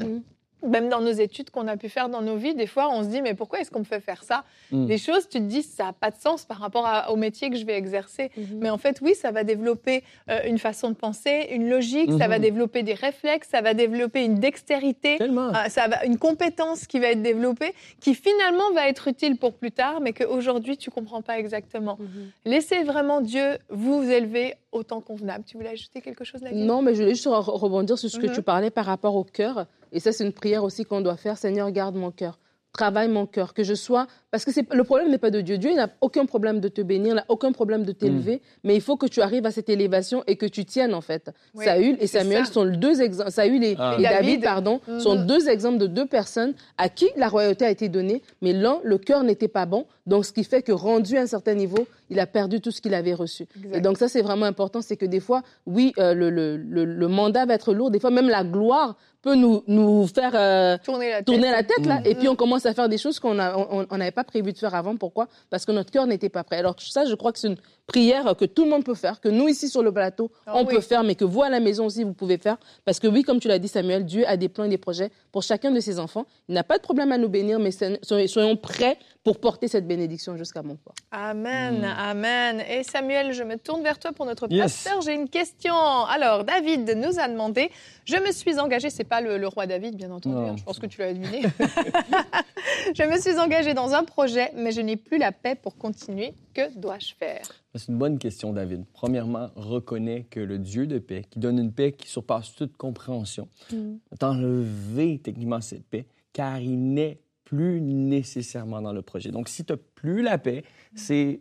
Même 0.66 0.90
dans 0.90 1.02
nos 1.02 1.12
études 1.12 1.50
qu'on 1.52 1.68
a 1.68 1.78
pu 1.78 1.88
faire 1.90 2.10
dans 2.10 2.22
nos 2.22 2.36
vies, 2.36 2.56
des 2.56 2.66
fois 2.68 2.90
on 2.92 3.04
se 3.04 3.10
dit 3.10 3.22
mais 3.22 3.34
pourquoi 3.36 3.60
est-ce 3.60 3.70
qu'on 3.70 3.80
me 3.80 3.84
fait 3.86 4.00
faire 4.00 4.24
ça? 4.24 4.44
Mm. 4.72 4.88
Des 4.88 4.98
choses, 4.98 5.30
tu 5.30 5.38
te 5.38 5.44
dis 5.44 5.62
ça 5.64 5.86
n'a 5.86 5.94
pas 5.94 6.10
de 6.10 6.18
sens 6.20 6.46
par 6.46 6.58
rapport 6.58 6.86
à- 6.88 7.12
au 7.12 7.16
métier 7.16 7.50
que 7.50 7.56
je 7.58 7.66
vais 7.66 7.78
exercer. 7.78 8.32
Mhm. 8.36 8.60
Mais 8.62 8.70
en 8.70 8.78
fait 8.78 9.00
oui, 9.02 9.14
ça 9.14 9.32
va 9.32 9.44
développer 9.44 10.04
euh, 10.30 10.40
une 10.48 10.58
façon 10.58 10.90
de 10.90 10.96
penser, 10.96 11.48
une 11.52 11.70
logique, 11.70 12.12
ça 12.18 12.28
va 12.28 12.38
Mhm. 12.38 12.42
développer 12.44 12.84
des 12.84 12.94
réflexes, 12.96 13.50
ça 13.50 13.62
va 13.62 13.74
développer 13.74 14.24
une 14.26 14.36
dextérité. 14.40 15.18
Euh, 15.22 15.52
ça 15.70 15.88
va, 15.88 16.04
une 16.06 16.18
compétence 16.18 16.88
qui 16.88 17.00
va 17.00 17.08
être 17.12 17.22
développée, 17.22 17.74
qui 18.02 18.16
finalement 18.16 18.72
va 18.74 18.88
être 18.88 19.08
utile 19.08 19.38
pour 19.38 19.54
plus 19.54 19.72
tard, 19.72 20.02
mais 20.02 20.14
qu'aujourd'hui 20.14 20.76
tu 20.78 20.90
comprends 20.90 21.22
pas 21.22 21.38
exactement. 21.40 21.98
Mhm. 22.00 22.32
Laissez 22.46 22.84
vraiment 22.84 23.22
Dieu 23.22 23.58
vous 23.70 24.04
élever 24.10 24.56
au 24.72 24.84
temps 24.84 25.02
convenable. 25.02 25.44
Tu 25.46 25.58
voulais 25.58 25.70
ajouter 25.70 26.02
quelque 26.02 26.24
chose 26.24 26.42
là 26.42 26.52
Non, 26.54 26.82
mais 26.82 26.94
je 26.94 27.02
voulais 27.02 27.14
juste 27.16 27.28
re- 27.28 27.58
rebondir 27.58 27.98
sur 27.98 28.10
ce 28.10 28.20
que 28.20 28.28
Mhm. 28.28 28.34
tu 28.34 28.42
parlais 28.42 28.70
par 28.70 28.86
rapport 28.86 29.16
au 29.16 29.24
cœur. 29.24 29.66
Et 29.92 30.00
ça, 30.00 30.12
c'est 30.12 30.26
une 30.26 30.34
prière 30.34 30.64
aussi 30.64 30.84
qu'on 30.86 31.02
doit 31.02 31.18
faire. 31.18 31.38
Seigneur, 31.38 31.72
garde 31.72 31.96
mon 31.96 32.12
cœur. 32.12 32.40
Travaille 32.74 33.08
mon 33.10 33.26
cœur. 33.26 33.54
Que 33.54 33.64
je 33.64 33.74
sois. 33.74 34.08
Parce 34.29 34.43
que 34.43 34.51
c'est- 34.51 34.74
le 34.74 34.84
problème 34.84 35.10
n'est 35.10 35.17
pas 35.17 35.31
de 35.31 35.39
Dieu. 35.39 35.57
Dieu 35.57 35.74
n'a 35.74 35.89
aucun 36.01 36.25
problème 36.25 36.60
de 36.60 36.67
te 36.67 36.81
bénir, 36.81 37.13
il 37.13 37.15
n'a 37.15 37.25
aucun 37.29 37.53
problème 37.53 37.84
de 37.84 37.93
t'élever. 37.93 38.41
Mais 38.65 38.75
il 38.75 38.81
faut 38.81 38.98
que 38.98 39.05
tu 39.05 39.22
arrives 39.22 39.46
à 39.46 39.51
cette 39.51 39.69
élévation 39.69 40.22
et 40.27 40.36
que 40.36 40.46
tu 40.46 40.65
tiennes, 40.65 40.93
en 40.93 41.00
fait. 41.01 41.31
Oui, 41.55 41.63
Saül 41.63 41.96
et 42.01 42.07
Samuel 42.07 42.46
ça. 42.46 42.51
sont 42.51 42.65
deux 42.65 43.01
exemples. 43.01 43.31
Saül 43.31 43.63
et, 43.63 43.75
Ah. 43.79 43.96
et 43.98 44.03
David, 44.03 44.19
David. 44.19 44.43
pardon, 44.43 44.81
Mhm. 44.88 45.00
sont 45.00 45.15
deux 45.15 45.48
exemples 45.48 45.77
de 45.77 45.88
deux 45.88 46.05
personnes 46.05 46.53
à 46.77 46.89
qui 46.89 47.07
la 47.15 47.29
royauté 47.29 47.63
a 47.65 47.69
été 47.72 47.88
donnée. 47.88 48.22
Mais 48.41 48.51
l'un, 48.51 48.79
le 48.84 48.98
cœur 48.98 49.24
n'était 49.24 49.48
pas 49.48 49.65
bon. 49.65 49.86
Donc, 50.05 50.25
ce 50.25 50.34
qui 50.34 50.43
fait 50.43 50.62
que 50.62 50.72
rendu 50.74 51.17
à 51.17 51.22
un 51.22 51.25
certain 51.25 51.53
niveau, 51.53 51.88
il 52.10 52.19
a 52.19 52.25
perdu 52.27 52.60
tout 52.62 52.72
ce 52.72 52.81
qu'il 52.81 52.93
avait 52.93 53.13
reçu. 53.13 53.46
Exact. 53.57 53.75
Et 53.77 53.81
donc 53.81 53.98
ça, 53.98 54.07
c'est 54.10 54.22
vraiment 54.22 54.46
important, 54.46 54.81
c'est 54.81 54.96
que 54.98 55.05
des 55.05 55.19
fois, 55.22 55.41
oui, 55.65 55.93
euh, 56.00 56.13
le, 56.13 56.29
le, 56.29 56.57
le, 56.57 56.86
le 56.86 57.07
mandat 57.07 57.46
va 57.46 57.53
être 57.53 57.74
lourd, 57.74 57.91
des 57.91 58.00
fois 58.00 58.12
même 58.12 58.29
la 58.29 58.43
gloire 58.46 58.96
peut 59.22 59.36
nous, 59.36 59.63
nous 59.67 60.07
faire 60.07 60.31
euh, 60.36 60.77
Tourner 60.86 61.10
la 61.10 61.17
tête. 61.17 61.25
tourner 61.25 61.51
la 61.51 61.63
tête, 61.63 61.86
là, 61.86 62.00
Mm. 62.00 62.05
et 62.05 62.15
puis 62.15 62.29
on 62.29 62.36
commence 62.38 62.65
à 62.65 62.74
faire 62.74 62.88
des 62.88 62.98
choses 62.98 63.19
qu'on 63.19 63.38
a- 63.39 63.57
on 63.57 63.86
on 63.89 63.98
n'avait 63.98 64.12
pas 64.18 64.24
prévu 64.24 64.52
de 64.52 64.58
faire 64.58 64.74
avant. 64.74 64.96
Pourquoi? 64.98 65.28
Parce 65.52 65.64
que 65.64 65.72
notre 65.72 65.92
cœur 65.92 66.08
n'était 66.08 66.30
pas 66.30 66.44
prêt. 66.44 66.58
Alors 66.58 66.76
ça, 66.80 67.06
je 67.06 67.14
crois 67.14 67.32
que 67.32 67.38
c'est 67.38 67.50
une 67.50 67.58
prière 67.86 68.36
que 68.36 68.46
tout 68.46 68.64
le 68.64 68.70
monde 68.72 68.84
peut 68.84 68.96
faire, 68.96 69.22
que 69.22 69.30
nous 69.30 69.48
ici 69.48 69.70
sur 69.70 69.84
le 69.84 69.92
plateau, 69.92 70.32
Ah 70.48 70.54
on 70.56 70.66
oui. 70.66 70.74
peut 70.74 70.82
faire, 70.82 71.04
mais 71.04 71.14
que 71.14 71.24
vous 71.24 71.44
à 71.44 71.50
la 71.50 71.60
maison 71.60 71.86
aussi, 71.86 72.04
vous 72.04 72.14
pouvez 72.14 72.40
faire. 72.40 72.58
Parce 72.84 73.00
que 73.00 73.08
oui, 73.08 73.22
comme 73.22 73.40
tu 73.40 73.48
l'as 73.48 73.60
dit 73.60 73.68
Samuel, 73.68 74.06
Dieu 74.06 74.28
a 74.28 74.36
des 74.36 74.50
plans 74.50 74.64
et 74.64 74.70
des 74.70 74.80
projets 74.80 75.12
pour 75.32 75.44
chacun 75.44 75.70
de 75.70 75.80
ses 75.80 76.00
enfants. 76.00 76.26
Il 76.50 76.56
n'a 76.56 76.64
pas 76.64 76.78
de 76.78 76.82
problème 76.84 77.12
à 77.12 77.20
nous 77.20 77.30
bénir, 77.30 77.60
mais 77.60 77.70
soyons 78.02 78.56
prêts 78.58 78.98
pour 79.27 79.41
porter 79.41 79.67
cette 79.67 79.86
bénédiction 79.86 80.38
jusqu'à 80.38 80.63
mon 80.63 80.77
corps. 80.77 80.96
Amen, 81.12 81.84
amen. 81.84 82.62
Et 82.69 82.84
Samuel, 82.84 83.34
je 83.34 83.43
me 83.43 83.57
tourne 83.57 83.84
vers 83.84 84.00
toi 84.00 84.13
pour 84.13 84.25
notre 84.25 84.48
Yes. 84.50 84.62
pasteur. 84.86 85.01
J'ai 85.01 85.15
une 85.15 85.27
question. 85.27 85.74
Alors, 85.75 86.46
David 86.46 86.96
nous 86.96 87.19
a 87.19 87.27
demandé, 87.27 87.69
je 88.05 88.15
me 88.15 88.31
suis 88.31 88.57
engagé, 88.57 88.89
c'est 88.89 89.03
pas 89.03 89.19
le, 89.19 89.38
le 89.38 89.48
roi 89.50 89.67
David, 89.67 89.98
bien 89.98 90.12
entendu, 90.12 90.38
hein, 90.38 90.55
je 90.57 90.63
pense 90.63 90.79
que 90.79 90.86
tu 90.86 91.01
l'as 91.01 91.12
deviné. 91.13 91.41
je 92.96 93.03
me 93.03 93.19
suis 93.19 93.38
engagé 93.38 93.74
dans 93.74 93.93
un 93.93 94.05
projet, 94.05 94.53
mais 94.55 94.72
je 94.72 94.79
n'ai 94.79 94.96
plus 94.96 95.17
la 95.17 95.34
paix 95.34 95.55
pour 95.55 95.75
continuer. 95.77 96.34
Que 96.53 96.74
dois-je 96.79 97.13
faire? 97.16 97.42
C'est 97.75 97.90
une 97.90 97.98
bonne 97.98 98.20
question, 98.20 98.53
David. 98.53 98.85
Premièrement, 98.94 99.50
reconnais 99.57 100.25
que 100.29 100.40
le 100.40 100.57
Dieu 100.57 100.87
de 100.87 101.00
paix, 101.00 101.24
qui 101.29 101.40
donne 101.40 101.59
une 101.59 101.74
paix 101.74 101.92
qui 101.92 102.07
surpasse 102.07 102.55
toute 102.55 102.77
compréhension, 102.77 103.50
va 103.72 104.18
t'enlever 104.18 105.20
techniquement 105.20 105.59
cette 105.59 105.83
paix, 105.85 106.05
car 106.31 106.59
il 106.61 106.94
n'est 106.94 107.20
plus 107.48 107.79
nécessairement 107.79 108.81
dans 108.81 108.92
le 108.92 109.01
projet. 109.01 109.31
Donc, 109.31 109.48
si 109.48 109.64
tu 109.64 109.72
n'as 109.72 109.79
plus 109.96 110.22
la 110.22 110.38
paix, 110.38 110.66
c'est 110.96 111.40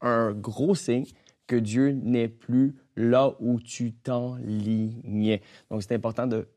un 0.00 0.32
gros 0.32 0.74
signe 0.74 1.04
que 1.46 1.56
Dieu 1.56 1.90
n'est 1.90 2.28
plus 2.28 2.74
là 2.96 3.34
où 3.38 3.60
tu 3.60 3.92
t'enlignais. 3.92 5.42
Donc, 5.70 5.82
c'est 5.82 5.94
important 5.94 6.26
de 6.26 6.48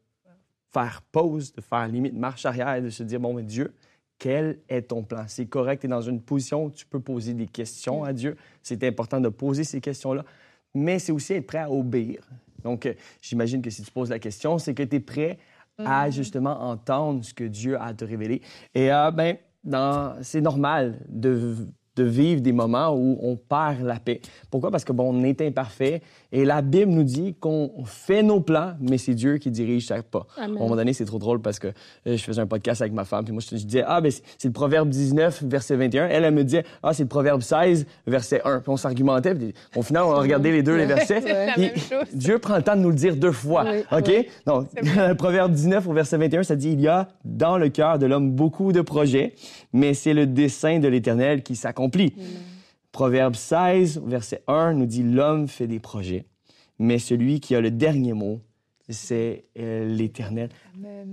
faire 0.72 1.02
pause, 1.12 1.52
de 1.52 1.60
faire 1.60 1.90
limite 1.90 2.14
marche 2.14 2.46
arrière 2.46 2.74
et 2.76 2.82
de 2.82 2.90
se 2.90 3.04
dire, 3.04 3.20
bon, 3.20 3.34
mais 3.34 3.44
Dieu, 3.44 3.74
quel 4.18 4.60
est 4.70 4.84
ton 4.84 5.04
plan? 5.04 5.26
C'est 5.28 5.48
correct, 5.48 5.82
tu 5.82 5.88
es 5.88 5.90
dans 5.90 6.02
une 6.02 6.22
position 6.22 6.64
où 6.64 6.72
tu 6.72 6.86
peux 6.86 7.02
poser 7.02 7.34
des 7.34 7.48
questions 7.48 8.06
à 8.06 8.14
Dieu. 8.14 8.38
C'est 8.64 8.82
important 8.86 9.20
de 9.20 9.28
poser 9.28 9.66
ces 9.66 9.82
questions-là, 9.82 10.24
mais 10.74 11.00
c'est 11.00 11.12
aussi 11.12 11.34
être 11.34 11.48
prêt 11.48 11.58
à 11.58 11.70
obéir. 11.70 12.26
Donc, 12.64 12.86
euh, 12.86 12.94
j'imagine 13.22 13.62
que 13.62 13.70
si 13.70 13.84
tu 13.84 13.92
poses 13.92 14.10
la 14.10 14.20
question, 14.20 14.58
c'est 14.58 14.74
que 14.74 14.84
tu 14.84 14.96
es 14.96 15.00
prêt 15.02 15.38
à 15.78 16.10
justement 16.10 16.62
entendre 16.62 17.24
ce 17.24 17.34
que 17.34 17.44
Dieu 17.44 17.78
a 17.80 17.86
à 17.86 17.94
te 17.94 18.06
révéler. 18.06 18.42
Et 18.74 18.92
euh, 18.92 19.12
ben, 19.12 19.38
c'est 20.22 20.42
normal 20.42 21.06
de, 21.10 21.56
de 21.96 22.04
vivre 22.04 22.42
des 22.42 22.52
moments 22.52 22.94
où 22.96 23.18
on 23.22 23.36
perd 23.36 23.82
la 23.82 24.00
paix. 24.00 24.22
Pourquoi? 24.52 24.72
Parce 24.72 24.84
que 24.84 24.92
bon, 24.92 25.14
on 25.14 25.24
est 25.24 25.42
imparfait 25.42 26.02
et 26.32 26.44
la 26.44 26.62
Bible 26.62 26.92
nous 26.92 27.04
dit 27.04 27.34
qu'on 27.40 27.72
fait 27.86 28.22
nos 28.22 28.42
plans, 28.42 28.74
mais 28.82 28.98
c'est 28.98 29.14
Dieu 29.14 29.38
qui 29.38 29.52
dirige 29.52 29.86
chaque 29.86 30.04
pas. 30.04 30.28
Amen. 30.38 30.58
À 30.58 30.60
un 30.60 30.64
moment 30.64 30.76
donné, 30.76 30.92
c'est 30.92 31.06
trop 31.06 31.18
drôle 31.18 31.42
parce 31.42 31.60
que 31.60 31.68
euh, 31.68 32.18
je 32.18 32.18
faisais 32.18 32.42
un 32.42 32.48
podcast 32.48 32.82
avec 32.82 32.94
ma 32.94 33.06
femme, 33.06 33.24
puis 33.24 33.34
moi, 33.34 33.42
je, 33.42 33.56
disais, 33.56 33.84
ah, 33.88 34.02
ben, 34.02 34.12
c'est 34.12 34.48
le 34.50 34.54
proverbe 34.54 34.90
19, 34.90 35.44
verset 35.44 35.78
21. 35.78 36.08
Elle, 36.08 36.26
elle 36.26 36.34
me 36.34 36.44
disait, 36.44 36.66
ah, 36.84 36.94
c'est 36.94 37.04
le 37.04 37.10
proverbe 37.10 37.42
16, 37.42 37.86
verset 38.06 38.42
1. 38.44 38.60
Puis 38.60 38.70
on 38.70 38.76
s'argumentait, 38.76 39.34
puis 39.34 39.54
au 39.78 39.82
final, 39.82 40.04
on 40.04 40.12
a 40.12 40.20
regardé 40.20 40.52
les 40.52 40.62
deux, 40.62 40.76
les 40.76 40.86
versets. 40.86 41.22
C'est 41.26 41.46
la 41.46 41.54
Puis 41.54 41.62
même 41.62 41.78
chose. 41.78 42.14
Dieu 42.14 42.38
prend 42.40 42.58
le 42.58 42.64
temps 42.64 42.76
de 42.76 42.82
nous 42.82 42.90
le 42.90 42.96
dire 42.96 43.16
deux 43.16 43.32
fois. 43.32 43.64
Oui, 43.66 43.84
OK? 43.92 44.06
oui. 44.08 44.28
Donc, 44.46 44.68
le 44.76 45.14
proverbe 45.14 45.54
19 45.54 45.88
au 45.88 45.94
verset 45.94 46.18
21, 46.18 46.44
ça 46.44 46.58
dit, 46.58 46.74
il 46.74 46.82
y 46.82 46.88
a 46.88 47.08
dans 47.24 47.58
le 47.58 47.70
cœur 47.70 47.98
de 47.98 48.08
l'homme 48.08 48.32
beaucoup 48.32 48.74
de 48.74 48.82
projets, 48.82 49.36
mais 49.72 49.94
c'est 49.94 50.14
le 50.14 50.28
dessein 50.28 50.80
de 50.80 50.90
l'Éternel 50.90 51.44
qui 51.44 51.56
s'accomplit. 51.56 51.85
Proverbe 52.92 53.36
16, 53.36 54.02
verset 54.06 54.42
1, 54.48 54.74
nous 54.74 54.86
dit, 54.86 55.04
l'homme 55.04 55.48
fait 55.48 55.68
des 55.68 55.80
projets, 55.80 56.26
mais 56.80 56.98
celui 56.98 57.40
qui 57.42 57.56
a 57.56 57.62
le 57.62 57.72
dernier 57.72 58.14
mot, 58.14 58.40
c'est 58.90 59.46
euh, 59.58 59.86
l'Éternel. 59.86 60.50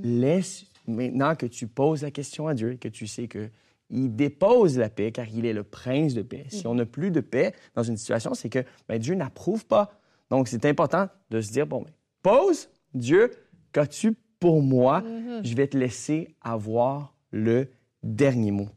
Laisse 0.03 0.67
maintenant 0.87 1.35
que 1.35 1.47
tu 1.47 1.67
poses 1.67 2.03
la 2.03 2.11
question 2.11 2.47
à 2.47 2.55
Dieu, 2.55 2.77
que 2.81 2.89
tu 2.89 3.07
sais 3.07 3.29
que 3.29 3.49
il 3.93 4.15
dépose 4.17 4.79
la 4.79 4.89
paix 4.89 5.13
car 5.13 5.27
il 5.29 5.45
est 5.45 5.53
le 5.53 5.65
prince 5.65 6.15
de 6.15 6.23
paix. 6.23 6.47
Si 6.49 6.67
on 6.67 6.75
n'a 6.75 6.87
plus 6.87 7.11
de 7.11 7.21
paix 7.21 7.53
dans 7.75 7.83
une 7.83 7.97
situation, 7.99 8.33
c'est 8.35 8.49
que 8.49 8.65
ben, 8.89 8.99
Dieu 8.99 9.15
n'approuve 9.15 9.67
pas. 9.67 10.01
Donc, 10.31 10.49
c'est 10.49 10.65
important 10.65 11.09
de 11.31 11.41
se 11.41 11.53
dire, 11.53 11.67
bon, 11.67 11.83
ben, 11.83 11.93
pause, 12.23 12.71
Dieu, 12.95 13.31
qu'as-tu 13.73 14.15
pour 14.41 14.63
moi? 14.63 15.05
Je 15.45 15.55
vais 15.55 15.67
te 15.67 15.77
laisser 15.77 16.35
avoir 16.41 17.15
le 17.31 17.69
dernier 18.03 18.51
mot. 18.51 18.69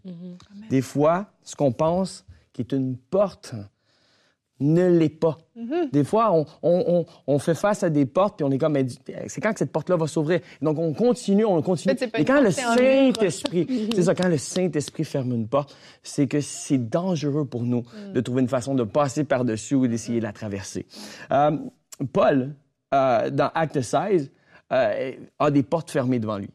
Des 0.70 0.82
fois, 0.82 1.28
ce 1.44 1.56
qu'on 1.56 1.72
pense 1.72 2.26
qui 2.54 2.62
est 2.62 2.72
une 2.72 2.96
porte 2.98 3.54
ne 4.62 4.88
l'est 4.88 5.10
pas. 5.10 5.38
Des 5.92 6.06
fois, 6.06 6.32
on, 6.32 6.46
on- 6.64 6.84
on- 6.88 7.06
on 7.28 7.40
fait 7.40 7.56
face 7.56 7.84
à 7.84 7.90
des 7.90 8.06
portes, 8.06 8.38
puis 8.38 8.46
on 8.46 8.52
est 8.52 8.58
comme, 8.58 8.78
c'est 9.28 9.42
quand 9.42 9.52
que 9.52 9.60
cette 9.60 9.74
porte-là 9.74 9.98
va 9.98 10.08
s'ouvrir? 10.08 10.40
Donc, 10.62 10.80
on 10.80 10.94
continue, 10.94 11.44
on 11.44 11.62
continue. 11.62 11.92
Et 12.22 12.26
quand 12.26 12.40
le. 12.42 12.52
Saint-Esprit, 12.78 13.90
c'est 13.94 14.04
ça, 14.04 14.16
quand 14.16 14.30
le 14.30 14.38
Saint-Esprit 14.38 15.04
ferme 15.04 15.34
une 15.34 15.48
porte, 15.50 15.76
c'est 16.04 16.28
que 16.28 16.40
c'est 16.40 16.78
dangereux 16.78 17.44
pour 17.46 17.64
nous 17.64 17.84
de 18.14 18.22
trouver 18.22 18.44
une 18.44 18.48
façon 18.48 18.76
de 18.76 18.84
passer 18.86 19.26
par-dessus 19.26 19.76
ou 19.76 19.88
d'essayer 19.88 20.20
de 20.20 20.24
la 20.24 20.32
traverser. 20.32 20.86
Euh, 21.32 21.58
Paul, 22.14 22.56
euh, 22.94 23.30
dans 23.32 23.52
Acte 23.54 23.82
16, 23.82 24.32
euh, 24.72 25.12
a 25.38 25.52
des 25.52 25.64
portes 25.64 25.92
fermées 25.92 26.20
devant 26.20 26.38
lui. 26.38 26.50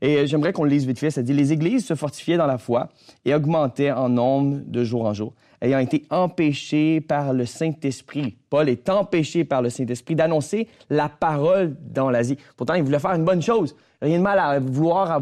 Et 0.00 0.16
euh, 0.16 0.26
j'aimerais 0.26 0.52
qu'on 0.52 0.64
le 0.64 0.70
lise 0.70 0.86
vite 0.86 0.98
fait. 0.98 1.10
Ça 1.10 1.22
dit 1.22 1.32
Les 1.32 1.52
églises 1.52 1.86
se 1.86 1.94
fortifiaient 1.94 2.36
dans 2.36 2.46
la 2.46 2.58
foi 2.58 2.88
et 3.24 3.34
augmentaient 3.34 3.92
en 3.92 4.08
nombre 4.08 4.60
de 4.66 4.84
jour 4.84 5.04
en 5.04 5.14
jour, 5.14 5.32
ayant 5.60 5.78
été 5.78 6.04
empêchées 6.10 7.00
par 7.00 7.32
le 7.32 7.46
Saint-Esprit. 7.46 8.36
Paul 8.50 8.68
est 8.68 8.88
empêché 8.88 9.44
par 9.44 9.62
le 9.62 9.70
Saint-Esprit 9.70 10.14
d'annoncer 10.14 10.68
la 10.90 11.08
parole 11.08 11.76
dans 11.80 12.10
l'Asie. 12.10 12.38
Pourtant, 12.56 12.74
il 12.74 12.82
voulait 12.82 12.98
faire 12.98 13.12
une 13.12 13.24
bonne 13.24 13.42
chose. 13.42 13.76
Rien 14.02 14.18
de 14.18 14.22
mal 14.22 14.38
à 14.38 14.58
vouloir 14.58 15.20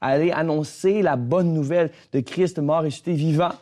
aller 0.00 0.30
annoncer 0.30 1.02
la 1.02 1.16
bonne 1.16 1.52
nouvelle 1.52 1.90
de 2.12 2.20
Christ 2.20 2.58
mort 2.58 2.82
et 2.82 2.86
ressuscité 2.86 3.12
vivant 3.12 3.52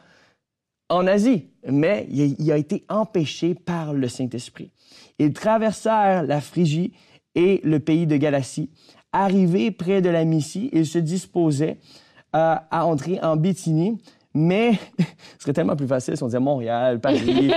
en 0.89 1.07
Asie, 1.07 1.49
mais 1.67 2.07
il 2.11 2.53
a 2.53 2.57
été 2.57 2.85
empêché 2.89 3.55
par 3.55 3.95
le 3.95 4.09
Saint-Esprit. 4.09 4.71
Ils 5.19 5.33
traversèrent 5.33 6.25
la 6.25 6.41
Phrygie 6.41 6.93
et 7.35 7.61
le 7.65 7.81
pays 7.81 8.07
de 8.07 8.17
Galatie. 8.17 8.71
Arrivés 9.17 9.71
près 9.71 10.03
de 10.03 10.09
la 10.11 10.25
Mysie, 10.25 10.71
ils 10.73 10.87
se 10.87 10.99
disposaient 10.99 11.79
à 12.33 12.85
entrer 12.85 13.21
en 13.23 13.37
Bithynie, 13.37 13.97
mais 14.35 14.73
ce 14.99 15.05
serait 15.45 15.53
tellement 15.53 15.77
plus 15.77 15.87
facile 15.87 16.17
si 16.17 16.23
on 16.25 16.27
disait 16.27 16.41
Montréal, 16.41 17.01
Paris. 17.01 17.53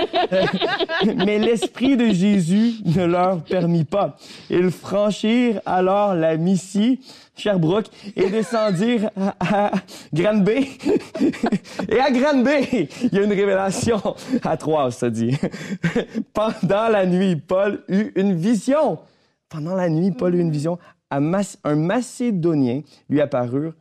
mais 1.16 1.38
l'Esprit 1.38 1.96
de 1.96 2.06
Jésus 2.10 2.74
ne 2.84 3.04
leur 3.04 3.42
permit 3.42 3.84
pas. 3.84 4.16
Ils 4.48 4.70
franchirent 4.70 5.60
alors 5.66 6.14
la 6.14 6.36
Missy, 6.36 7.00
Sherbrooke, 7.36 7.86
et 8.14 8.30
descendirent 8.30 9.10
à, 9.40 9.72
Granby. 10.12 10.78
et 11.88 11.98
à 11.98 12.12
Granby, 12.12 12.88
il 13.02 13.12
y 13.12 13.18
a 13.18 13.22
une 13.24 13.32
révélation 13.32 14.00
à 14.44 14.56
trois, 14.56 14.92
ça 14.92 15.10
dit. 15.10 15.36
Pendant 16.32 16.88
la 16.88 17.06
nuit, 17.06 17.34
Paul 17.34 17.82
eut 17.88 18.12
une 18.14 18.36
vision. 18.36 19.00
Pendant 19.48 19.74
la 19.74 19.88
nuit, 19.88 20.12
Paul 20.12 20.36
eut 20.36 20.40
une 20.40 20.52
vision. 20.52 20.78
Un 21.10 21.20
Macédonien 21.76 22.82
lui 23.08 23.20
apparut 23.20 23.72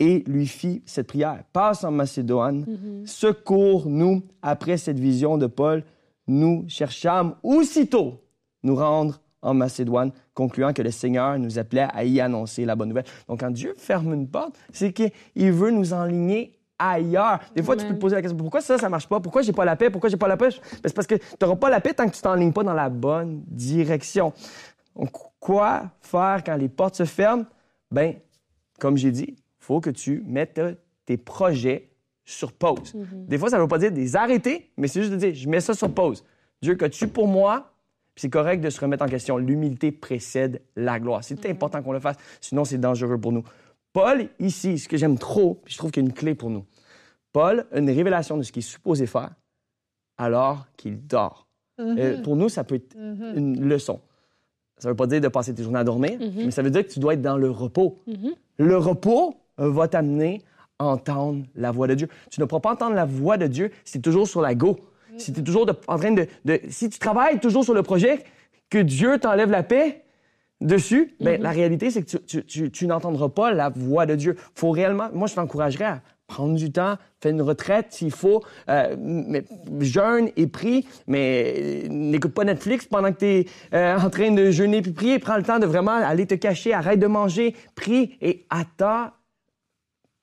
et 0.00 0.24
lui 0.26 0.46
fit 0.46 0.82
cette 0.86 1.06
prière. 1.06 1.44
Passe 1.52 1.84
en 1.84 1.90
Macédoine, 1.90 2.64
mm-hmm. 2.64 3.06
secours-nous 3.06 4.22
après 4.42 4.76
cette 4.76 4.98
vision 4.98 5.38
de 5.38 5.46
Paul. 5.46 5.84
Nous 6.26 6.64
cherchâmes 6.68 7.34
aussitôt 7.42 8.20
nous 8.62 8.74
rendre 8.74 9.20
en 9.44 9.54
Macédoine, 9.54 10.10
concluant 10.32 10.72
que 10.72 10.82
le 10.82 10.90
Seigneur 10.90 11.38
nous 11.38 11.58
appelait 11.58 11.86
à 11.92 12.02
y 12.02 12.20
annoncer 12.20 12.64
la 12.64 12.74
bonne 12.74 12.88
nouvelle. 12.88 13.04
Donc, 13.28 13.40
quand 13.40 13.50
Dieu 13.50 13.74
ferme 13.76 14.14
une 14.14 14.26
porte, 14.26 14.56
c'est 14.72 14.92
qu'il 14.92 15.52
veut 15.52 15.70
nous 15.70 15.92
enligner 15.92 16.58
ailleurs. 16.78 17.40
Des 17.54 17.62
fois, 17.62 17.76
tu 17.76 17.86
peux 17.86 17.94
te 17.94 18.00
poser 18.00 18.16
la 18.16 18.22
question 18.22 18.38
pourquoi 18.38 18.62
ça, 18.62 18.78
ça 18.78 18.88
marche 18.88 19.06
pas? 19.06 19.20
Pourquoi 19.20 19.42
j'ai 19.42 19.52
pas 19.52 19.66
la 19.66 19.76
paix? 19.76 19.90
Pourquoi 19.90 20.08
j'ai 20.08 20.16
pas 20.16 20.28
la 20.28 20.38
paix 20.38 20.48
ben, 20.48 20.80
C'est 20.84 20.94
parce 20.94 21.06
que 21.06 21.16
tu 21.16 21.22
n'auras 21.42 21.56
pas 21.56 21.70
la 21.70 21.80
paix 21.80 21.92
tant 21.92 22.08
que 22.08 22.14
tu 22.14 22.22
t'enlignes 22.22 22.52
pas 22.52 22.64
dans 22.64 22.74
la 22.74 22.88
bonne 22.88 23.42
direction. 23.46 24.32
Donc, 24.96 25.10
quoi 25.44 25.90
faire 26.00 26.42
quand 26.42 26.56
les 26.56 26.70
portes 26.70 26.96
se 26.96 27.04
ferment? 27.04 27.44
Ben, 27.90 28.14
comme 28.80 28.96
j'ai 28.96 29.10
dit, 29.10 29.36
faut 29.58 29.78
que 29.78 29.90
tu 29.90 30.24
mettes 30.26 30.58
tes 31.04 31.18
projets 31.18 31.90
sur 32.24 32.50
pause. 32.50 32.94
Mhm. 32.94 33.26
Des 33.26 33.36
fois, 33.36 33.50
ça 33.50 33.58
ne 33.58 33.62
veut 33.62 33.68
pas 33.68 33.76
dire 33.76 33.92
des 33.92 34.16
arrêter, 34.16 34.70
mais 34.78 34.88
c'est 34.88 35.02
juste 35.02 35.12
de 35.12 35.18
dire, 35.18 35.34
je 35.34 35.46
mets 35.46 35.60
ça 35.60 35.74
sur 35.74 35.92
pause. 35.92 36.24
Dieu, 36.62 36.76
que 36.76 36.86
tu 36.86 37.06
pour 37.08 37.28
moi? 37.28 37.70
c'est 38.16 38.30
correct 38.30 38.60
de 38.60 38.70
se 38.70 38.80
remettre 38.80 39.02
en 39.02 39.08
question. 39.08 39.38
L'humilité 39.38 39.90
précède 39.90 40.62
la 40.76 41.00
gloire. 41.00 41.24
C'est 41.24 41.44
mhm. 41.44 41.50
important 41.50 41.82
qu'on 41.82 41.92
le 41.92 42.00
fasse, 42.00 42.16
sinon 42.40 42.64
c'est 42.64 42.78
dangereux 42.78 43.18
pour 43.18 43.32
nous. 43.32 43.42
Paul, 43.92 44.28
ici, 44.38 44.78
ce 44.78 44.88
que 44.88 44.96
j'aime 44.96 45.18
trop, 45.18 45.60
je 45.66 45.76
trouve 45.76 45.90
qu'il 45.90 46.04
y 46.04 46.06
a 46.06 46.08
une 46.08 46.14
clé 46.14 46.36
pour 46.36 46.48
nous. 46.48 46.64
Paul 47.32 47.66
a 47.72 47.78
une 47.78 47.90
révélation 47.90 48.38
de 48.38 48.44
ce 48.44 48.52
qu'il 48.52 48.60
est 48.60 48.66
supposé 48.66 49.06
faire 49.06 49.34
alors 50.16 50.68
qu'il 50.76 51.04
dort. 51.06 51.48
Mhm. 51.78 51.98
Euh, 51.98 52.22
pour 52.22 52.36
nous, 52.36 52.48
ça 52.48 52.64
peut 52.64 52.76
être 52.76 52.96
une 52.96 53.68
leçon. 53.68 54.00
Ça 54.84 54.90
ne 54.90 54.92
veut 54.92 54.96
pas 54.96 55.06
dire 55.06 55.22
de 55.22 55.28
passer 55.28 55.54
tes 55.54 55.62
journées 55.62 55.78
à 55.78 55.84
dormir, 55.84 56.18
mais 56.36 56.50
ça 56.50 56.60
veut 56.60 56.68
dire 56.68 56.86
que 56.86 56.92
tu 56.92 57.00
dois 57.00 57.14
être 57.14 57.22
dans 57.22 57.38
le 57.38 57.50
repos. 57.50 58.02
Le 58.58 58.76
repos, 58.76 59.34
euh, 59.58 59.70
va 59.70 59.88
t'amener 59.88 60.42
à 60.78 60.84
entendre 60.84 61.42
la 61.54 61.70
voix 61.70 61.86
de 61.86 61.94
Dieu. 61.94 62.08
Tu 62.30 62.38
ne 62.38 62.44
pourras 62.44 62.60
pas 62.60 62.72
entendre 62.72 62.94
la 62.94 63.06
voix 63.06 63.38
de 63.38 63.46
Dieu 63.46 63.70
si 63.86 63.92
tu 63.92 63.98
es 63.98 64.02
toujours 64.02 64.28
sur 64.28 64.42
la 64.42 64.54
go. 64.54 64.76
Si 65.16 65.32
tu 65.32 65.42
toujours 65.42 65.66
en 65.88 65.96
train 65.96 66.12
de, 66.12 66.26
Si 66.68 66.90
tu 66.90 66.98
travailles 66.98 67.40
toujours 67.40 67.64
sur 67.64 67.72
le 67.72 67.82
projet, 67.82 68.24
que 68.68 68.76
Dieu 68.78 69.18
t'enlève 69.18 69.50
la 69.50 69.62
paix 69.62 70.03
dessus, 70.64 71.14
ben, 71.20 71.40
la 71.40 71.50
réalité, 71.50 71.90
c'est 71.90 72.02
que 72.02 72.16
tu, 72.16 72.44
tu, 72.44 72.70
tu, 72.70 72.86
n'entendras 72.86 73.28
pas 73.28 73.52
la 73.52 73.68
voix 73.68 74.06
de 74.06 74.14
Dieu. 74.16 74.36
faut 74.54 74.70
réellement... 74.70 75.08
Moi, 75.12 75.28
je 75.28 75.34
t'encouragerais 75.34 75.84
à 75.84 76.00
prendre 76.26 76.54
du 76.54 76.72
temps, 76.72 76.96
faire 77.20 77.32
une 77.32 77.42
retraite 77.42 77.88
s'il 77.90 78.10
faut, 78.10 78.42
euh, 78.68 78.96
mais, 78.98 79.44
jeûne 79.80 80.30
et 80.36 80.46
prie, 80.46 80.86
mais 81.06 81.84
n'écoute 81.90 82.32
pas 82.32 82.44
Netflix 82.44 82.86
pendant 82.86 83.12
que 83.12 83.18
tu 83.18 83.26
es 83.26 83.46
euh, 83.74 83.98
en 83.98 84.08
train 84.08 84.30
de 84.30 84.50
jeûner 84.50 84.80
puis 84.80 84.92
prier. 84.92 85.18
Prends 85.18 85.36
le 85.36 85.42
temps 85.42 85.58
de 85.58 85.66
vraiment 85.66 85.92
aller 85.92 86.26
te 86.26 86.34
cacher, 86.34 86.72
arrête 86.72 86.98
de 86.98 87.06
manger, 87.06 87.54
prie 87.74 88.16
et 88.22 88.46
attends 88.48 89.10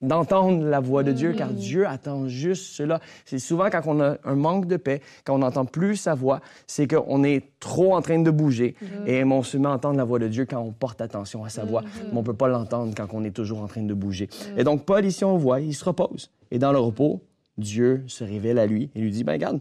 d'entendre 0.02 0.64
la 0.66 0.80
voix 0.80 1.04
de 1.04 1.12
Dieu, 1.12 1.34
car 1.34 1.52
mm. 1.52 1.56
Dieu 1.56 1.88
attend 1.88 2.28
juste 2.28 2.74
cela. 2.74 3.00
C'est 3.26 3.40
souvent 3.40 3.70
quand 3.70 3.82
on 3.86 4.00
a 4.02 4.18
un 4.24 4.36
manque 4.36 4.66
de 4.68 4.78
paix, 4.78 5.02
quand 5.26 5.36
on 5.36 5.40
n'entend 5.40 5.66
plus 5.66 5.96
sa 5.96 6.16
voix, 6.16 6.42
c'est 6.68 6.88
qu'on 6.88 7.24
est 7.24 7.52
trop 7.60 7.96
en 7.96 8.02
train 8.02 8.20
de 8.20 8.32
bouger 8.32 8.76
mm-hmm. 8.82 9.10
et 9.10 9.24
on 9.24 9.44
se 9.44 9.58
met 9.58 9.68
à 9.68 9.72
entendre 9.72 9.98
la 9.98 10.04
voix 10.04 10.20
de 10.20 10.28
Dieu 10.28 10.46
quand 10.46 10.60
on 10.60 10.72
porte 10.72 11.02
attention 11.02 11.44
à 11.44 11.50
sa 11.50 11.64
voix, 11.64 11.82
mm-hmm. 11.82 12.12
mais 12.12 12.20
on 12.20 12.24
peut 12.24 12.34
pas 12.34 12.48
l'entendre 12.48 12.94
quand 12.96 13.08
on 13.14 13.24
est 13.24 13.32
toujours 13.32 13.62
en 13.62 13.68
train 13.68 13.84
de 13.84 13.94
bouger. 13.94 14.28
Mm. 14.28 14.60
Et 14.60 14.64
donc 14.64 14.86
Paul 14.86 15.06
ici 15.06 15.24
on 15.24 15.38
voit, 15.38 15.62
il 15.62 15.74
se 15.74 15.86
repose 15.86 16.32
et 16.50 16.60
dans 16.60 16.72
le 16.72 16.80
repos, 16.80 17.22
Dieu 17.58 18.04
se 18.08 18.24
révèle 18.24 18.58
à 18.58 18.66
lui 18.66 18.90
et 18.96 19.00
lui 19.00 19.12
dit 19.12 19.24
ben 19.24 19.34
regarde, 19.34 19.60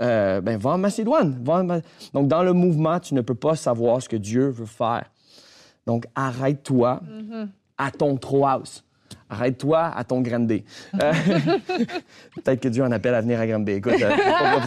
euh, 0.00 0.40
ben 0.40 0.58
va 0.58 0.70
en 0.70 0.78
Macédoine, 0.78 1.38
va 1.42 1.62
donc 2.12 2.28
dans 2.28 2.42
le 2.42 2.52
mouvement, 2.52 2.98
tu 3.00 3.14
ne 3.14 3.20
peux 3.20 3.34
pas 3.34 3.54
savoir 3.54 4.00
ce 4.00 4.08
que 4.08 4.16
Dieu 4.16 4.48
veut 4.48 4.66
faire. 4.66 5.10
Donc 5.86 6.06
arrête-toi 6.14 7.02
mm-hmm. 7.04 7.48
à 7.76 7.90
ton 7.90 8.16
trop 8.16 8.46
house 8.46 8.84
arrête-toi 9.28 9.92
à 9.94 10.04
ton 10.04 10.20
Granby. 10.20 10.64
Euh, 11.02 11.12
peut-être 12.36 12.60
que 12.60 12.68
Dieu 12.68 12.82
en 12.82 12.92
appelle 12.92 13.14
à 13.14 13.20
venir 13.20 13.40
à 13.40 13.46
Granby. 13.46 13.72
Écoute, 13.72 13.94
euh, 14.00 14.10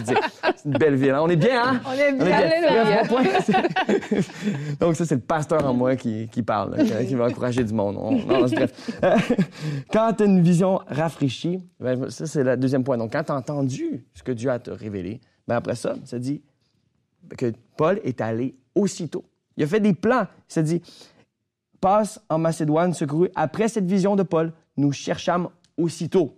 c'est 0.04 0.64
une 0.64 0.72
belle 0.72 0.96
ville. 0.96 1.10
Hein? 1.10 1.20
On 1.22 1.28
est 1.28 1.36
bien, 1.36 1.62
hein? 1.64 1.80
On 1.86 1.92
est 1.92 2.12
bien. 2.12 3.02
Donc, 4.80 4.96
ça, 4.96 5.04
c'est 5.04 5.14
le 5.14 5.20
pasteur 5.20 5.64
en 5.64 5.74
moi 5.74 5.96
qui, 5.96 6.28
parle, 6.44 6.76
qui 7.06 7.14
va 7.14 7.26
encourager 7.26 7.64
du 7.64 7.72
monde. 7.72 7.96
Non, 7.96 8.46
bref. 8.46 8.72
Euh, 9.04 9.16
quand 9.92 10.12
tu 10.14 10.22
as 10.22 10.26
une 10.26 10.42
vision 10.42 10.80
rafraîchie, 10.88 11.60
ben, 11.80 12.10
ça, 12.10 12.26
c'est 12.26 12.44
le 12.44 12.56
deuxième 12.56 12.84
point. 12.84 12.96
Donc, 12.96 13.12
quand 13.12 13.24
tu 13.24 13.32
as 13.32 13.36
entendu 13.36 14.04
ce 14.14 14.22
que 14.22 14.32
Dieu 14.32 14.50
a 14.50 14.58
te 14.58 14.70
révélé, 14.70 15.20
ben 15.46 15.56
après 15.56 15.74
ça, 15.74 15.94
ça 16.04 16.18
dit 16.18 16.42
que 17.36 17.52
Paul 17.76 18.00
est 18.04 18.20
allé 18.20 18.54
aussitôt. 18.74 19.24
Il 19.56 19.64
a 19.64 19.66
fait 19.66 19.80
des 19.80 19.94
plans. 19.94 20.26
Il 20.48 20.52
s'est 20.52 20.62
dit, 20.62 20.82
passe 21.80 22.20
en 22.28 22.38
Macédoine 22.38 22.94
secouru. 22.94 23.28
Après 23.34 23.68
cette 23.68 23.86
vision 23.86 24.16
de 24.16 24.22
Paul, 24.22 24.52
nous 24.76 24.92
cherchâmes 24.92 25.48
aussitôt 25.76 26.36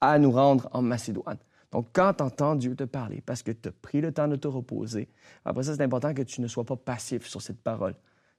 à 0.00 0.18
nous 0.18 0.30
rendre 0.30 0.68
en 0.72 0.82
Macédoine. 0.82 1.38
Donc, 1.72 1.88
quand 1.92 2.14
tu 2.14 2.22
entends 2.22 2.54
Dieu 2.54 2.76
te 2.76 2.84
parler, 2.84 3.20
parce 3.24 3.42
que 3.42 3.50
tu 3.50 3.68
as 3.68 3.72
pris 3.72 4.00
le 4.00 4.12
temps 4.12 4.28
de 4.28 4.36
te 4.36 4.46
reposer, 4.46 5.08
après 5.44 5.64
ça, 5.64 5.74
c'est 5.74 5.82
important 5.82 6.14
que 6.14 6.22
tu 6.22 6.40
ne 6.40 6.46
sois 6.46 6.64
pas 6.64 6.76
passif 6.76 7.26
sur 7.26 7.42
cette 7.42 7.60
parole. 7.60 7.94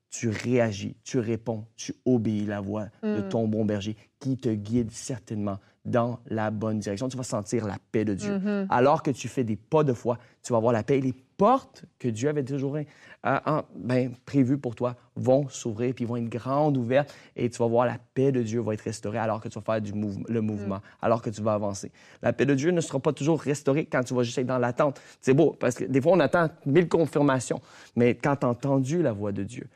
Tu 0.10 0.30
réagis, 0.30 0.96
tu 1.04 1.20
réponds, 1.20 1.66
tu 1.76 1.94
obéis 2.06 2.46
la 2.46 2.62
voix 2.62 2.88
de 3.04 3.22
mm. 3.22 3.30
ton 3.30 3.48
bon 3.48 3.66
berger 3.66 3.98
qui 4.20 4.38
te 4.38 4.50
guide 4.50 4.92
certainement 4.92 5.60
dans 5.86 6.20
la 6.28 6.52
bonne 6.52 6.80
direction. 6.80 7.08
Tu 7.08 7.18
vas 7.18 7.24
sentir 7.24 7.66
la 7.68 7.78
paix 7.92 8.06
de 8.06 8.14
Dieu. 8.14 8.38
Mm-hmm. 8.38 8.68
Alors 8.70 9.04
que 9.04 9.12
tu 9.12 9.28
fais 9.28 9.44
des 9.44 9.56
pas 9.56 9.84
de 9.84 9.94
foi, 9.94 10.18
tu 10.42 10.52
vas 10.52 10.60
voir 10.60 10.74
la 10.74 10.84
paix. 10.84 11.00
Les 11.00 11.14
portes 11.38 11.86
que 12.00 12.08
Dieu 12.08 12.30
avait 12.30 12.44
toujours 12.44 12.78
euh, 12.78 13.62
ben, 13.76 14.14
prévues 14.26 14.58
pour 14.58 14.76
toi 14.76 14.96
vont 15.16 15.48
s'ouvrir, 15.50 15.94
puis 15.94 16.06
vont 16.06 16.18
être 16.18 16.30
grandes 16.30 16.78
ouvertes, 16.78 17.14
et 17.36 17.50
tu 17.50 17.58
vas 17.58 17.68
voir 17.68 17.86
la 17.86 17.98
paix 18.14 18.32
de 18.32 18.42
Dieu 18.42 18.62
va 18.62 18.74
être 18.74 18.82
restaurée 18.82 19.18
alors 19.18 19.42
que 19.42 19.50
tu 19.50 19.60
vas 19.60 19.62
faire 19.62 19.82
du 19.82 19.92
le 19.92 20.42
mouvement, 20.42 20.78
mm. 20.78 20.82
alors 21.02 21.22
que 21.22 21.30
tu 21.30 21.42
vas 21.42 21.54
avancer. 21.54 21.92
La 22.22 22.34
paix 22.34 22.46
de 22.46 22.56
Dieu 22.56 22.72
ne 22.72 22.82
sera 22.82 23.00
pas 23.00 23.14
toujours 23.14 23.40
restaurée 23.40 23.86
quand 23.86 24.04
tu 24.04 24.14
vas 24.14 24.24
juste 24.24 24.38
être 24.38 24.48
dans 24.48 24.58
l'attente. 24.58 25.02
C'est 25.22 25.34
beau, 25.34 25.56
parce 25.60 25.76
que 25.76 25.86
des 25.86 26.02
fois, 26.02 26.14
on 26.14 26.20
attend 26.20 26.50
mille 26.66 26.88
confirmations, 26.88 27.62
mais 27.96 28.16
quand 28.16 28.38
tu 28.38 28.46
as 28.46 28.50
entendu 28.50 29.02
la 29.02 29.12
voix 29.12 29.32
de 29.32 29.44
Dieu, 29.44 29.68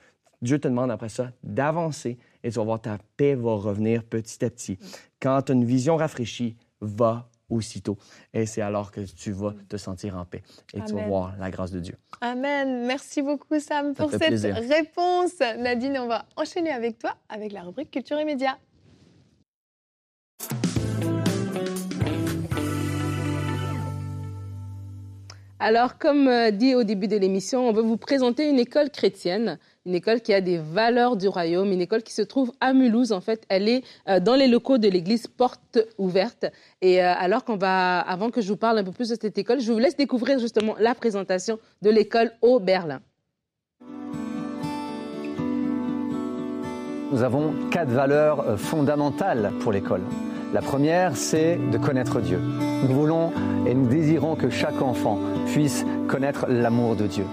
Dieu 0.41 0.59
te 0.59 0.67
demande 0.67 0.91
après 0.91 1.09
ça 1.09 1.31
d'avancer 1.43 2.17
et 2.43 2.51
tu 2.51 2.57
vas 2.57 2.63
voir 2.63 2.81
ta 2.81 2.97
paix 3.17 3.35
va 3.35 3.55
revenir 3.55 4.03
petit 4.03 4.43
à 4.45 4.49
petit. 4.49 4.77
Quand 5.21 5.41
tu 5.41 5.51
as 5.51 5.55
une 5.55 5.65
vision 5.65 5.97
rafraîchie, 5.97 6.55
va 6.81 7.29
aussitôt. 7.49 7.97
Et 8.33 8.45
c'est 8.45 8.61
alors 8.61 8.91
que 8.91 9.01
tu 9.01 9.31
vas 9.31 9.53
te 9.67 9.77
sentir 9.77 10.15
en 10.15 10.25
paix 10.25 10.43
et 10.73 10.81
tu 10.81 10.93
vas 10.93 11.07
voir 11.07 11.35
la 11.37 11.49
grâce 11.49 11.71
de 11.71 11.79
Dieu. 11.79 11.97
Amen. 12.21 12.85
Merci 12.85 13.21
beaucoup, 13.21 13.59
Sam, 13.59 13.93
pour 13.95 14.11
cette 14.11 14.41
réponse. 14.41 15.39
Nadine, 15.57 15.97
on 15.99 16.07
va 16.07 16.25
enchaîner 16.35 16.71
avec 16.71 16.99
toi 16.99 17.15
avec 17.27 17.51
la 17.51 17.63
rubrique 17.63 17.91
Culture 17.91 18.19
et 18.19 18.25
Médias. 18.25 18.57
Alors, 25.59 25.97
comme 25.97 26.27
euh, 26.27 26.51
dit 26.51 26.73
au 26.73 26.83
début 26.83 27.07
de 27.07 27.17
l'émission, 27.17 27.67
on 27.67 27.73
veut 27.73 27.81
vous 27.81 27.97
présenter 27.97 28.47
une 28.49 28.59
école 28.59 28.89
chrétienne 28.89 29.59
une 29.89 29.95
école 29.95 30.21
qui 30.21 30.33
a 30.35 30.41
des 30.41 30.59
valeurs 30.59 31.17
du 31.17 31.27
royaume, 31.27 31.71
une 31.71 31.81
école 31.81 32.03
qui 32.03 32.13
se 32.13 32.21
trouve 32.21 32.51
à 32.61 32.73
Mulhouse. 32.73 33.11
En 33.11 33.21
fait, 33.21 33.43
elle 33.49 33.67
est 33.67 33.83
euh, 34.07 34.19
dans 34.19 34.35
les 34.35 34.47
locaux 34.47 34.77
de 34.77 34.87
l'église 34.87 35.25
Porte 35.25 35.79
Ouverte. 35.97 36.45
Et 36.81 37.03
euh, 37.03 37.11
alors 37.17 37.43
qu'on 37.43 37.57
va, 37.57 37.99
avant 37.99 38.29
que 38.29 38.39
je 38.39 38.49
vous 38.49 38.57
parle 38.57 38.77
un 38.77 38.83
peu 38.83 38.91
plus 38.91 39.09
de 39.09 39.15
cette 39.19 39.37
école, 39.39 39.59
je 39.59 39.71
vous 39.71 39.79
laisse 39.79 39.95
découvrir 39.95 40.37
justement 40.37 40.75
la 40.79 40.93
présentation 40.93 41.57
de 41.81 41.89
l'école 41.89 42.31
au 42.43 42.59
Berlin. 42.59 42.99
Nous 47.11 47.23
avons 47.23 47.55
quatre 47.71 47.89
valeurs 47.89 48.59
fondamentales 48.59 49.51
pour 49.59 49.71
l'école. 49.71 50.03
La 50.51 50.61
première, 50.61 51.15
c'est 51.15 51.59
de 51.71 51.77
connaître 51.77 52.21
Dieu. 52.21 52.39
Nous 52.39 52.95
voulons 52.95 53.31
et 53.67 53.75
nous 53.75 53.87
désirons 53.87 54.35
que 54.35 54.49
chaque 54.49 54.81
enfant 54.81 55.19
puisse 55.45 55.85
connaître 56.07 56.47
l'amour 56.49 56.95
de 56.95 57.05
Dieu. 57.05 57.25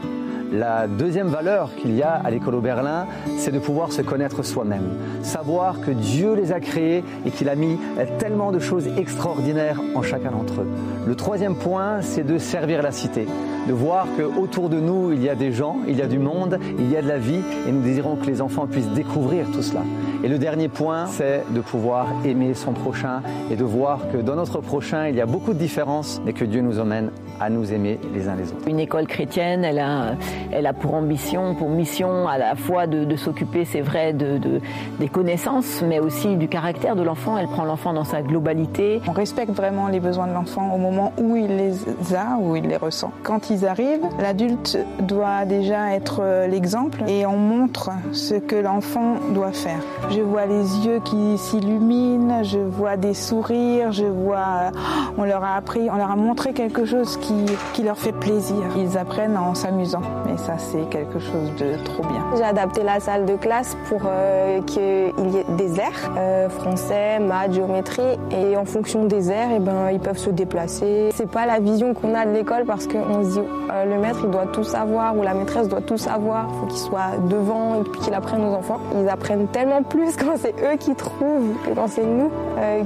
La 0.52 0.87
deuxième 0.87 1.28
valeur 1.28 1.74
qu'il 1.74 1.94
y 1.96 2.02
a 2.02 2.12
à 2.12 2.30
l'école 2.30 2.54
au 2.54 2.61
Berlin, 2.61 3.06
c'est 3.37 3.52
de 3.52 3.59
pouvoir 3.59 3.92
se 3.92 4.02
connaître 4.02 4.44
soi-même. 4.44 4.90
Savoir 5.22 5.80
que 5.80 5.90
Dieu 5.90 6.35
les 6.35 6.52
a 6.52 6.61
créés 6.61 7.02
et 7.24 7.30
qu'il 7.30 7.48
a 7.48 7.56
mis 7.56 7.78
tellement 8.18 8.52
de 8.52 8.59
choses 8.59 8.87
extraordinaires 8.96 9.80
en 9.94 10.02
chacun 10.02 10.30
d'entre 10.30 10.61
eux. 10.61 10.68
Le 11.06 11.14
troisième 11.14 11.56
point, 11.56 12.00
c'est 12.02 12.24
de 12.24 12.38
servir 12.38 12.82
la 12.82 12.92
cité 12.92 13.26
de 13.66 13.72
voir 13.72 14.06
qu'autour 14.16 14.68
de 14.68 14.78
nous, 14.78 15.12
il 15.12 15.22
y 15.22 15.28
a 15.28 15.35
des 15.35 15.52
gens, 15.52 15.78
il 15.88 15.96
y 15.96 16.02
a 16.02 16.06
du 16.06 16.18
monde, 16.18 16.59
il 16.78 16.90
y 16.90 16.96
a 16.96 17.02
de 17.02 17.09
la 17.09 17.18
vie, 17.18 17.40
et 17.66 17.72
nous 17.72 17.82
désirons 17.82 18.16
que 18.16 18.26
les 18.26 18.40
enfants 18.40 18.66
puissent 18.66 18.90
découvrir 18.90 19.50
tout 19.50 19.62
cela. 19.62 19.82
Et 20.22 20.28
le 20.28 20.38
dernier 20.38 20.68
point, 20.68 21.06
c'est 21.06 21.42
de 21.50 21.61
pouvoir 21.61 22.06
aimer 22.24 22.54
son 22.54 22.72
prochain 22.72 23.22
et 23.50 23.56
de 23.56 23.64
voir 23.64 24.09
que 24.12 24.18
dans 24.18 24.37
notre 24.37 24.61
prochain, 24.61 25.09
il 25.09 25.16
y 25.16 25.20
a 25.20 25.26
beaucoup 25.26 25.52
de 25.52 25.59
différences, 25.59 26.20
mais 26.24 26.32
que 26.32 26.44
Dieu 26.44 26.61
nous 26.61 26.78
emmène 26.78 27.11
à 27.40 27.50
nous 27.50 27.72
aimer 27.72 27.98
les 28.14 28.28
uns 28.28 28.37
les 28.37 28.50
autres. 28.52 28.66
Une 28.68 28.80
école 28.80 29.06
chrétienne, 29.06 29.64
elle 29.64 29.78
a, 29.78 30.14
elle 30.53 30.66
a 30.66 30.72
pour 30.72 30.94
ambition, 30.94 31.55
pour 31.55 31.68
mission 31.68 32.29
à 32.29 32.38
la 32.38 32.55
fois 32.55 32.87
de, 32.87 33.16
s'occuper, 33.16 33.64
c'est 33.64 33.81
vrai, 33.81 34.12
de, 34.12 34.38
de, 34.38 34.61
des 34.99 35.09
connaissances, 35.09 35.83
mais 35.87 35.99
aussi 35.99 36.37
du 36.37 36.49
caractère 36.49 36.96
de 36.96 37.03
l'enfant. 37.03 37.38
Elle 37.38 37.49
prend 37.49 37.64
l'enfant 37.64 37.92
dans 37.92 38.05
sa 38.05 38.22
globalité. 38.22 39.01
On 39.09 39.12
respecte 39.12 39.53
vraiment 39.53 39.88
les 39.88 40.01
besoins 40.01 40.27
de 40.27 40.33
l'enfant 40.33 40.75
au 40.75 40.79
moment 40.79 41.12
où 41.18 41.37
il 41.37 41.57
les 41.57 42.14
a, 42.14 42.38
où 42.40 42.57
il 42.57 42.66
les 42.66 42.77
ressent. 42.77 43.12
Quand 43.22 43.51
ils 43.51 43.66
arrivent, 43.66 44.07
l'adulte 44.18 44.79
doit 45.01 45.44
déjà 45.44 45.94
être 45.94 46.22
l'exemple 46.49 47.03
et 47.09 47.27
on 47.27 47.37
montre 47.37 47.90
ce 48.12 48.35
que 48.35 48.57
l'enfant 48.57 49.16
doit 49.35 49.53
faire. 49.53 49.79
Je 50.11 50.20
vois 50.20 50.46
les 50.46 50.87
yeux 50.87 51.01
qui 51.05 51.38
s'illuminent, 51.38 52.42
je 52.42 52.59
vois 52.59 52.96
des 52.96 53.14
sourires, 53.14 53.92
je 53.92 54.05
vois, 54.05 54.72
on 55.18 55.25
leur 55.25 55.44
a 55.44 55.57
appris, 55.57 55.88
on 55.90 55.96
leur 55.96 56.11
a 56.11 56.16
montré 56.16 56.53
quelque 56.53 56.85
chose 56.85 57.16
qui, 57.18 57.35
qui 57.72 57.83
leur 57.83 57.99
fait 57.99 58.12
plaisir. 58.12 58.64
Ils 58.77 58.99
apprennent 58.99 59.37
en 59.37 59.55
s'amusant. 59.55 60.03
Et 60.33 60.37
ça, 60.39 60.59
c'est 60.59 60.89
quelque 60.91 61.19
chose 61.19 61.55
de 61.59 61.77
trop 61.85 62.03
bien. 62.03 62.25
J'ai 62.37 62.43
adapté 62.43 62.83
la 62.83 63.01
salle 63.01 63.27
de 63.27 63.37
classe 63.37 63.77
pour 63.89 64.03
euh, 64.07 64.61
qu'il 64.62 64.83
y 64.83 65.37
ait 65.37 65.45
des 65.57 65.79
airs, 65.79 66.12
euh, 66.17 66.49
français, 66.49 67.19
maths, 67.19 67.53
géométrie. 67.53 68.19
Et 68.31 68.57
en 68.57 68.65
fonction 68.65 69.05
des 69.05 69.31
airs, 69.31 69.53
et 69.53 69.59
ben, 69.59 69.91
ils 69.93 70.01
peuvent 70.01 70.19
se 70.19 70.31
déplacer. 70.31 71.11
C'est 71.15 71.31
pas 71.31 71.47
la 71.47 71.61
vision 71.61 71.95
qu'on 71.95 72.15
a 72.15 72.27
de 72.27 72.33
l'école 72.33 72.65
parce 72.65 72.87
qu'on 72.87 73.25
se 73.25 73.41
dit, 73.41 73.47
euh, 73.73 73.85
le 73.85 74.01
maître, 74.01 74.21
il 74.25 74.31
doit 74.31 74.47
tout 74.47 74.65
savoir 74.65 75.17
ou 75.17 75.23
la 75.23 75.35
maîtresse 75.35 75.69
doit 75.69 75.81
tout 75.81 75.99
savoir. 75.99 76.49
Il 76.51 76.61
faut 76.61 76.67
qu'il 76.67 76.79
soit 76.79 77.19
devant 77.29 77.81
et 77.81 77.85
puis 77.85 78.01
qu'il 78.01 78.15
apprenne 78.15 78.45
aux 78.45 78.55
enfants. 78.55 78.81
Ils 79.01 79.09
apprennent 79.09 79.47
tellement 79.49 79.83
plus 79.83 80.17
quand 80.19 80.37
c'est 80.37 80.55
eux 80.62 80.77
qui 80.79 80.95
trouvent 80.95 81.55
que 81.65 81.75
quand 81.75 81.89
c'est 81.89 82.05
nous 82.05 82.31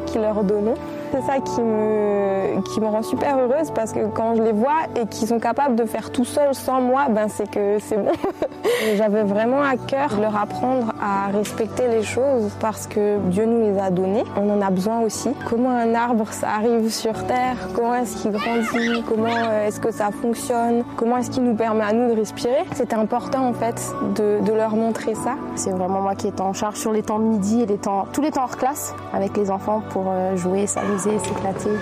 qui 0.06 0.18
leur 0.18 0.42
donnons. 0.44 0.74
C'est 1.12 1.22
ça 1.22 1.40
qui 1.40 1.60
me, 1.60 2.60
qui 2.72 2.80
me 2.80 2.86
rend 2.86 3.02
super 3.02 3.36
heureuse 3.36 3.72
parce 3.74 3.92
que 3.92 4.06
quand 4.14 4.36
je 4.36 4.42
les 4.42 4.52
vois 4.52 4.82
et 4.94 5.06
qu'ils 5.06 5.26
sont 5.26 5.40
capables 5.40 5.74
de 5.74 5.84
faire 5.84 6.12
tout 6.12 6.24
seuls 6.24 6.54
sans 6.54 6.80
moi, 6.80 7.06
ben 7.10 7.26
c'est 7.28 7.50
que 7.50 7.78
c'est 7.80 7.96
bon. 7.96 8.12
J'avais 8.96 9.24
vraiment 9.24 9.60
à 9.60 9.76
cœur 9.76 10.14
de 10.16 10.22
leur 10.22 10.36
apprendre 10.36 10.92
à 11.02 11.36
respecter 11.36 11.88
les 11.88 12.02
choses 12.04 12.52
parce 12.60 12.86
que 12.86 13.18
Dieu 13.28 13.44
nous 13.44 13.60
les 13.60 13.78
a 13.78 13.90
donnés. 13.90 14.22
On 14.36 14.48
en 14.50 14.62
a 14.62 14.70
besoin 14.70 15.00
aussi. 15.00 15.30
Comment 15.48 15.70
un 15.70 15.94
arbre 15.94 16.32
ça 16.32 16.48
arrive 16.50 16.90
sur 16.90 17.26
terre? 17.26 17.56
Comment 17.74 17.96
est-ce 17.96 18.22
qu'il 18.22 18.30
grandit? 18.30 19.02
Comment 19.08 19.50
est-ce 19.66 19.80
que 19.80 19.90
ça 19.90 20.10
fonctionne? 20.12 20.84
Comment 20.96 21.16
est-ce 21.16 21.30
qu'il 21.30 21.42
nous 21.42 21.56
permet 21.56 21.84
à 21.84 21.92
nous 21.92 22.08
de 22.08 22.18
respirer? 22.18 22.64
C'était 22.74 22.94
important 22.94 23.48
en 23.48 23.52
fait 23.52 23.82
de, 24.14 24.40
de 24.44 24.52
leur 24.52 24.76
montrer 24.76 25.14
ça. 25.16 25.34
C'est 25.56 25.70
vraiment 25.70 26.00
moi 26.00 26.14
qui 26.14 26.28
est 26.28 26.40
en 26.40 26.52
charge 26.52 26.76
sur 26.76 26.92
les 26.92 27.02
temps 27.02 27.18
de 27.18 27.24
midi 27.24 27.62
et 27.62 27.66
les 27.66 27.78
temps, 27.78 28.06
tous 28.12 28.22
les 28.22 28.30
temps 28.30 28.44
hors 28.44 28.56
classe 28.56 28.94
avec 29.12 29.36
les 29.36 29.50
enfants 29.50 29.82
pour 29.90 30.04
jouer, 30.36 30.66
s'amuser, 30.66 30.99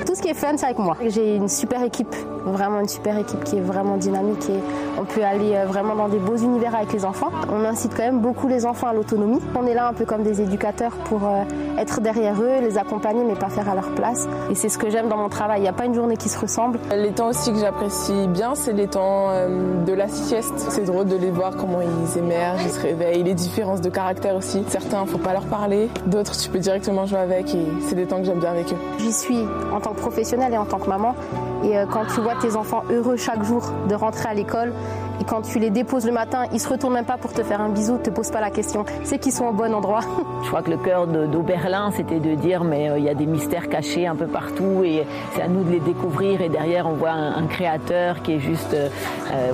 Tout 0.07 0.14
ce 0.14 0.22
qui 0.22 0.28
est 0.28 0.35
fun, 0.35 0.52
c'est 0.57 0.66
avec 0.66 0.78
moi. 0.78 0.96
J'ai 1.07 1.37
une 1.37 1.48
super 1.48 1.83
équipe, 1.83 2.14
vraiment 2.44 2.81
une 2.81 2.88
super 2.88 3.18
équipe 3.18 3.42
qui 3.44 3.57
est 3.57 3.61
vraiment 3.61 3.96
dynamique 3.96 4.48
et 4.48 4.61
on 5.00 5.04
peut 5.04 5.24
aller 5.24 5.57
vraiment 5.66 5.94
dans 5.94 6.09
des 6.09 6.18
beaux 6.18 6.37
univers 6.37 6.74
avec 6.74 6.92
les 6.92 7.04
enfants. 7.04 7.31
On 7.52 7.64
incite 7.64 7.92
quand 7.96 8.04
même 8.04 8.20
beaucoup 8.20 8.48
les 8.48 8.66
enfants 8.66 8.88
à 8.88 8.92
l'autonomie. 8.92 9.40
On 9.59 9.66
est 9.66 9.74
là 9.74 9.88
un 9.88 9.92
peu 9.92 10.04
comme 10.04 10.22
des 10.22 10.40
éducateurs 10.40 10.92
pour 11.04 11.20
être 11.78 12.00
derrière 12.00 12.40
eux, 12.40 12.61
les 12.61 12.78
accompagner 12.78 13.24
mais 13.24 13.35
pas 13.35 13.48
faire 13.48 13.68
à 13.68 13.74
leur 13.74 13.94
place. 13.94 14.28
Et 14.50 14.54
c'est 14.54 14.68
ce 14.68 14.78
que 14.78 14.90
j'aime 14.90 15.09
dans 15.09 15.16
mon 15.16 15.28
travail. 15.28 15.61
Il 15.61 15.62
n'y 15.62 15.68
a 15.68 15.72
pas 15.72 15.87
une 15.87 15.94
journée 15.94 16.16
qui 16.16 16.28
se 16.28 16.38
ressemble. 16.38 16.78
Les 16.94 17.12
temps 17.12 17.28
aussi 17.28 17.52
que 17.52 17.59
j'apprécie 17.59 18.28
bien, 18.28 18.54
c'est 18.54 18.72
les 18.72 18.87
temps 18.87 19.28
de 19.87 19.92
la 19.92 20.09
sieste. 20.09 20.54
C'est 20.70 20.85
drôle 20.85 21.07
de 21.07 21.16
les 21.16 21.31
voir 21.31 21.57
comment 21.57 21.81
ils 21.81 22.18
émergent, 22.18 22.62
ils 22.64 22.70
se 22.70 22.81
réveillent, 22.81 23.22
les 23.22 23.35
différences 23.35 23.81
de 23.81 23.90
caractère 23.90 24.37
aussi. 24.37 24.64
Certains, 24.68 25.04
faut 25.07 25.18
pas 25.18 25.33
leur 25.33 25.46
parler. 25.46 25.88
D'autres, 26.07 26.37
tu 26.37 26.48
peux 26.48 26.59
directement 26.59 27.07
jouer 27.07 27.18
avec 27.18 27.54
et 27.54 27.66
c'est 27.88 27.94
des 27.94 28.07
temps 28.07 28.18
que 28.18 28.24
j'aime 28.24 28.40
bien 28.40 28.50
avec 28.50 28.72
eux. 28.72 28.76
J'y 29.09 29.14
suis 29.14 29.47
en 29.73 29.81
tant 29.81 29.94
que 29.94 30.01
professionnelle 30.01 30.53
et 30.53 30.59
en 30.59 30.66
tant 30.66 30.79
que 30.79 30.87
maman. 30.87 31.14
Et 31.64 31.75
quand 31.90 32.05
tu 32.14 32.21
vois 32.21 32.35
tes 32.37 32.57
enfants 32.57 32.83
heureux 32.90 33.16
chaque 33.16 33.42
jour 33.42 33.62
de 33.88 33.94
rentrer 33.94 34.29
à 34.29 34.35
l'école, 34.35 34.73
et 35.21 35.25
quand 35.25 35.42
tu 35.42 35.59
les 35.59 35.71
déposes 35.71 36.07
le 36.07 36.12
matin, 36.12 36.44
ils 36.53 36.61
se 36.61 36.68
retournent 36.68 36.94
même 36.94 37.05
pas 37.05 37.16
pour 37.16 37.33
te 37.33 37.42
faire 37.42 37.61
un 37.61 37.71
bisou, 37.71 37.99
te 37.99 38.11
pose 38.11 38.31
pas 38.31 38.40
la 38.40 38.51
question. 38.51 38.85
C'est 39.03 39.18
qu'ils 39.18 39.33
sont 39.33 39.47
au 39.47 39.53
bon 39.53 39.75
endroit. 39.75 40.01
Je 40.44 40.49
crois 40.49 40.62
que 40.62 40.71
le 40.71 40.77
cœur 40.77 41.07
d'Oberlin, 41.07 41.90
c'était 41.97 42.21
de 42.21 42.35
dire, 42.35 42.62
mais 42.62 42.92
il 42.97 43.05
y 43.05 43.09
a 43.09 43.14
des 43.14 43.27
mystères 43.27 43.68
cachés 43.68 44.07
un 44.07 44.14
peu 44.14 44.27
partout 44.27 44.83
et 44.85 45.05
c'est 45.35 45.42
à 45.42 45.49
nous 45.49 45.64
de 45.64 45.71
les 45.71 45.81
découvrir. 45.81 46.40
Et 46.40 46.49
derrière, 46.49 46.87
on 46.87 46.92
voit 46.92 47.11
un, 47.11 47.37
un 47.37 47.47
créateur 47.47 48.23
qui 48.23 48.35
est 48.35 48.38
juste, 48.38 48.75
euh, 48.75 48.88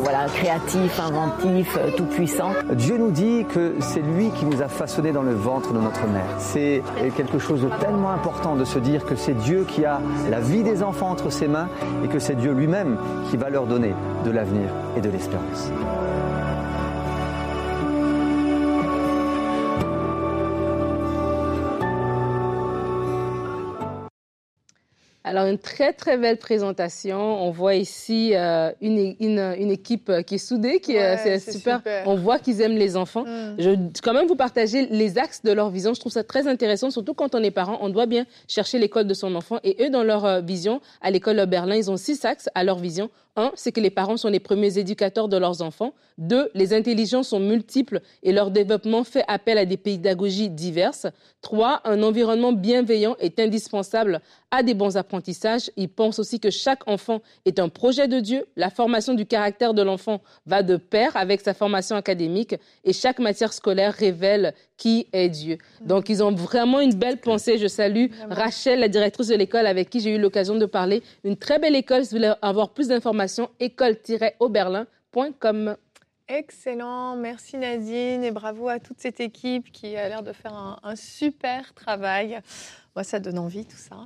voilà, 0.01 0.27
créatif, 0.27 1.01
inventif, 1.01 1.77
euh, 1.79 1.90
tout 1.97 2.05
puissant. 2.05 2.51
Dieu 2.73 2.99
nous 2.99 3.11
dit 3.11 3.47
que 3.49 3.77
c'est 3.81 4.03
lui 4.03 4.31
qui 4.31 4.45
nous 4.45 4.61
a 4.61 4.69
façonnés 4.69 5.12
dans 5.12 5.23
le 5.23 5.35
ventre 5.35 5.73
de 5.73 5.79
notre 5.79 6.07
mère. 6.07 6.27
C'est 6.38 6.83
quelque 7.17 7.38
chose 7.38 7.62
de 7.62 7.69
tellement 7.81 8.11
important 8.11 8.55
de 8.55 8.64
se 8.64 8.79
dire 8.79 9.05
que 9.05 9.17
c'est 9.17 9.35
Dieu 9.35 9.64
qui 9.67 9.85
a 9.85 10.01
la 10.31 10.40
vie 10.40 10.62
des 10.62 10.83
enfants 10.83 11.11
entre 11.11 11.31
ses 11.31 11.49
mains 11.49 11.69
et 12.02 12.09
que 12.09 12.18
c'est 12.18 12.35
Dieu 12.35 12.52
lui-même 12.52 12.96
qui 13.30 13.37
va 13.37 13.50
leur 13.50 13.66
donner 13.66 13.94
de 14.24 14.30
l'avenir 14.30 14.68
et 14.96 15.00
de 15.00 15.11
l'espérance. 15.11 15.70
Alors, 25.35 25.49
une 25.49 25.59
très, 25.59 25.92
très 25.92 26.16
belle 26.16 26.37
présentation. 26.37 27.18
On 27.18 27.51
voit 27.51 27.75
ici 27.75 28.37
euh, 28.37 28.70
une, 28.81 29.16
une, 29.18 29.40
une, 29.59 29.73
équipe 29.73 30.12
qui 30.25 30.37
est 30.37 30.38
soudée, 30.38 30.79
qui 30.79 30.94
Ouais, 30.94 31.18
c'est 31.20 31.40
super. 31.40 31.79
super. 31.79 32.07
On 32.07 32.14
voit 32.14 32.38
qu'ils 32.38 32.61
aiment 32.61 32.77
les 32.77 32.97
enfants. 32.97 33.25
Mm. 33.25 33.57
Je 33.59 33.70
vais 33.70 33.79
quand 34.01 34.14
même 34.14 34.29
vous 34.29 34.37
partager 34.37 34.87
les 34.87 35.18
axes 35.18 35.42
de 35.42 35.51
leur 35.51 35.70
vision. 35.70 35.92
Je 35.92 35.99
trouve 35.99 36.12
ça 36.12 36.23
très 36.23 36.47
intéressant, 36.47 36.92
surtout 36.92 37.14
quand 37.14 37.35
on 37.35 37.42
est 37.42 37.51
parent. 37.51 37.79
On 37.81 37.88
doit 37.88 38.07
bien 38.07 38.27
chercher 38.47 38.79
l'école 38.79 39.09
de 39.09 39.14
son 39.14 39.35
enfant. 39.35 39.59
Et 39.64 39.77
eux, 39.81 39.90
dans 39.90 40.05
leur 40.05 40.25
euh, 40.25 40.40
vision, 40.40 40.81
à 41.03 41.11
l'école 41.11 41.38
de 41.38 41.44
Berlin, 41.47 41.75
ils 41.75 41.90
ont 41.90 41.97
six 41.97 42.25
axes 42.25 42.49
à 42.55 42.62
leur 42.62 42.79
vision. 42.79 43.11
Un, 43.37 43.51
c'est 43.57 43.73
que 43.73 43.81
les 43.81 43.90
parents 43.90 44.16
sont 44.16 44.29
les 44.29 44.38
premiers 44.38 44.79
éducateurs 44.79 45.29
de 45.29 45.37
leurs 45.37 45.61
enfants. 45.61 45.92
Deux, 46.18 46.51
les 46.55 46.73
intelligences 46.73 47.29
sont 47.29 47.40
multiples 47.40 48.01
et 48.23 48.33
leur 48.33 48.53
développement 48.53 49.03
fait 49.03 49.25
appel 49.27 49.59
à 49.59 49.64
des 49.64 49.77
pédagogies 49.77 50.51
diverses. 50.51 51.09
Trois, 51.40 51.81
un 51.85 52.05
environnement 52.05 52.53
bienveillant 52.53 53.16
est 53.18 53.40
indispensable 53.40 54.20
à 54.53 54.62
des 54.62 54.75
bons 54.75 54.97
apprentissages. 54.97 55.68
Ils 55.77 55.88
pensent 55.88 56.20
aussi 56.20 56.38
que 56.38 56.51
chaque 56.51 56.87
enfant 56.87 57.23
est 57.44 57.59
un 57.59 57.68
projet 57.68 58.07
de 58.07 58.20
Dieu. 58.20 58.47
La 58.55 58.70
formation 58.70 59.14
du 59.14 59.27
caractère 59.27 59.75
de 59.75 59.83
l'enfant 59.83 60.23
va 60.47 60.62
de 60.62 60.77
pair 60.77 61.16
avec 61.16 61.40
sa 61.40 61.55
formation 61.55 61.97
académique 61.97 62.55
et 62.85 62.92
chaque 62.92 63.18
matière 63.18 63.53
scolaire 63.53 63.94
révèle 63.94 64.55
qui 64.76 65.06
est 65.12 65.28
Dieu. 65.28 65.58
Donc, 65.80 66.08
ils 66.08 66.22
ont 66.22 66.32
vraiment 66.32 66.80
une 66.80 66.94
belle 66.94 67.18
pensée. 67.18 67.58
Je 67.58 67.66
salue 67.66 68.06
Rachel, 68.28 68.80
la 68.80 68.88
directrice 68.88 69.28
de 69.28 69.37
l'école 69.37 69.66
avec 69.66 69.90
qui 69.90 70.00
j'ai 70.00 70.14
eu 70.14 70.18
l'occasion 70.18 70.56
de 70.56 70.66
parler. 70.66 71.02
Une 71.24 71.37
très 71.37 71.58
belle 71.58 71.76
école. 71.76 72.04
Si 72.04 72.10
vous 72.10 72.18
voulez 72.18 72.32
avoir 72.42 72.70
plus 72.70 72.88
d'informations, 72.88 73.50
école-oberlin.com. 73.60 75.76
Excellent, 76.26 77.16
merci 77.16 77.58
Nadine 77.58 78.24
et 78.24 78.30
bravo 78.30 78.68
à 78.68 78.78
toute 78.78 78.98
cette 78.98 79.20
équipe 79.20 79.70
qui 79.70 79.94
a 79.94 80.08
l'air 80.08 80.22
de 80.22 80.32
faire 80.32 80.54
un, 80.54 80.78
un 80.82 80.96
super 80.96 81.74
travail. 81.74 82.40
Moi, 82.96 83.02
ça 83.02 83.18
donne 83.18 83.38
envie 83.40 83.64
tout 83.66 83.76
ça. 83.76 83.96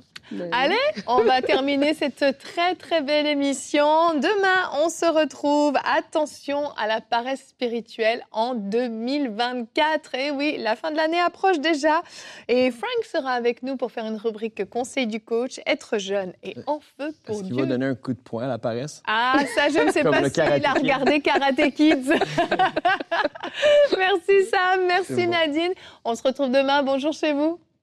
Allez, 0.51 0.75
on 1.05 1.23
va 1.23 1.41
terminer 1.43 1.93
cette 1.93 2.39
très 2.39 2.73
très 2.75 3.01
belle 3.01 3.27
émission. 3.27 4.15
Demain, 4.15 4.69
on 4.83 4.89
se 4.89 5.05
retrouve. 5.05 5.75
Attention 5.95 6.71
à 6.71 6.87
la 6.87 6.99
paresse 6.99 7.49
spirituelle 7.49 8.23
en 8.31 8.55
2024. 8.55 10.15
Et 10.15 10.31
oui, 10.31 10.57
la 10.57 10.75
fin 10.75 10.89
de 10.89 10.95
l'année 10.97 11.19
approche 11.19 11.59
déjà. 11.59 12.01
Et 12.47 12.71
Frank 12.71 12.89
sera 13.11 13.33
avec 13.33 13.61
nous 13.61 13.77
pour 13.77 13.91
faire 13.91 14.05
une 14.05 14.17
rubrique 14.17 14.67
Conseil 14.69 15.05
du 15.05 15.19
coach, 15.19 15.59
être 15.67 15.99
jeune 15.99 16.33
et 16.41 16.55
en 16.65 16.79
feu 16.79 17.13
pour 17.25 17.35
Est-ce 17.35 17.43
qu'il 17.43 17.53
Dieu. 17.53 17.63
va 17.63 17.69
donner 17.69 17.85
un 17.85 17.95
coup 17.95 18.13
de 18.13 18.19
poing 18.19 18.45
à 18.45 18.47
la 18.47 18.57
paresse? 18.57 19.03
Ah, 19.07 19.35
ça, 19.55 19.69
je 19.69 19.85
ne 19.85 19.91
sais 19.91 20.01
Comme 20.01 20.13
pas 20.13 20.21
le 20.21 20.29
s'il 20.29 20.33
Karate 20.33 20.65
a 20.65 20.73
regardé 20.73 21.21
Karate 21.21 21.73
Kids. 21.75 22.09
merci 23.97 24.45
Sam, 24.49 24.85
merci 24.87 25.25
bon. 25.25 25.31
Nadine. 25.31 25.73
On 26.05 26.15
se 26.15 26.23
retrouve 26.23 26.49
demain. 26.49 26.81
Bonjour 26.81 27.13
chez 27.13 27.33
vous. 27.33 27.59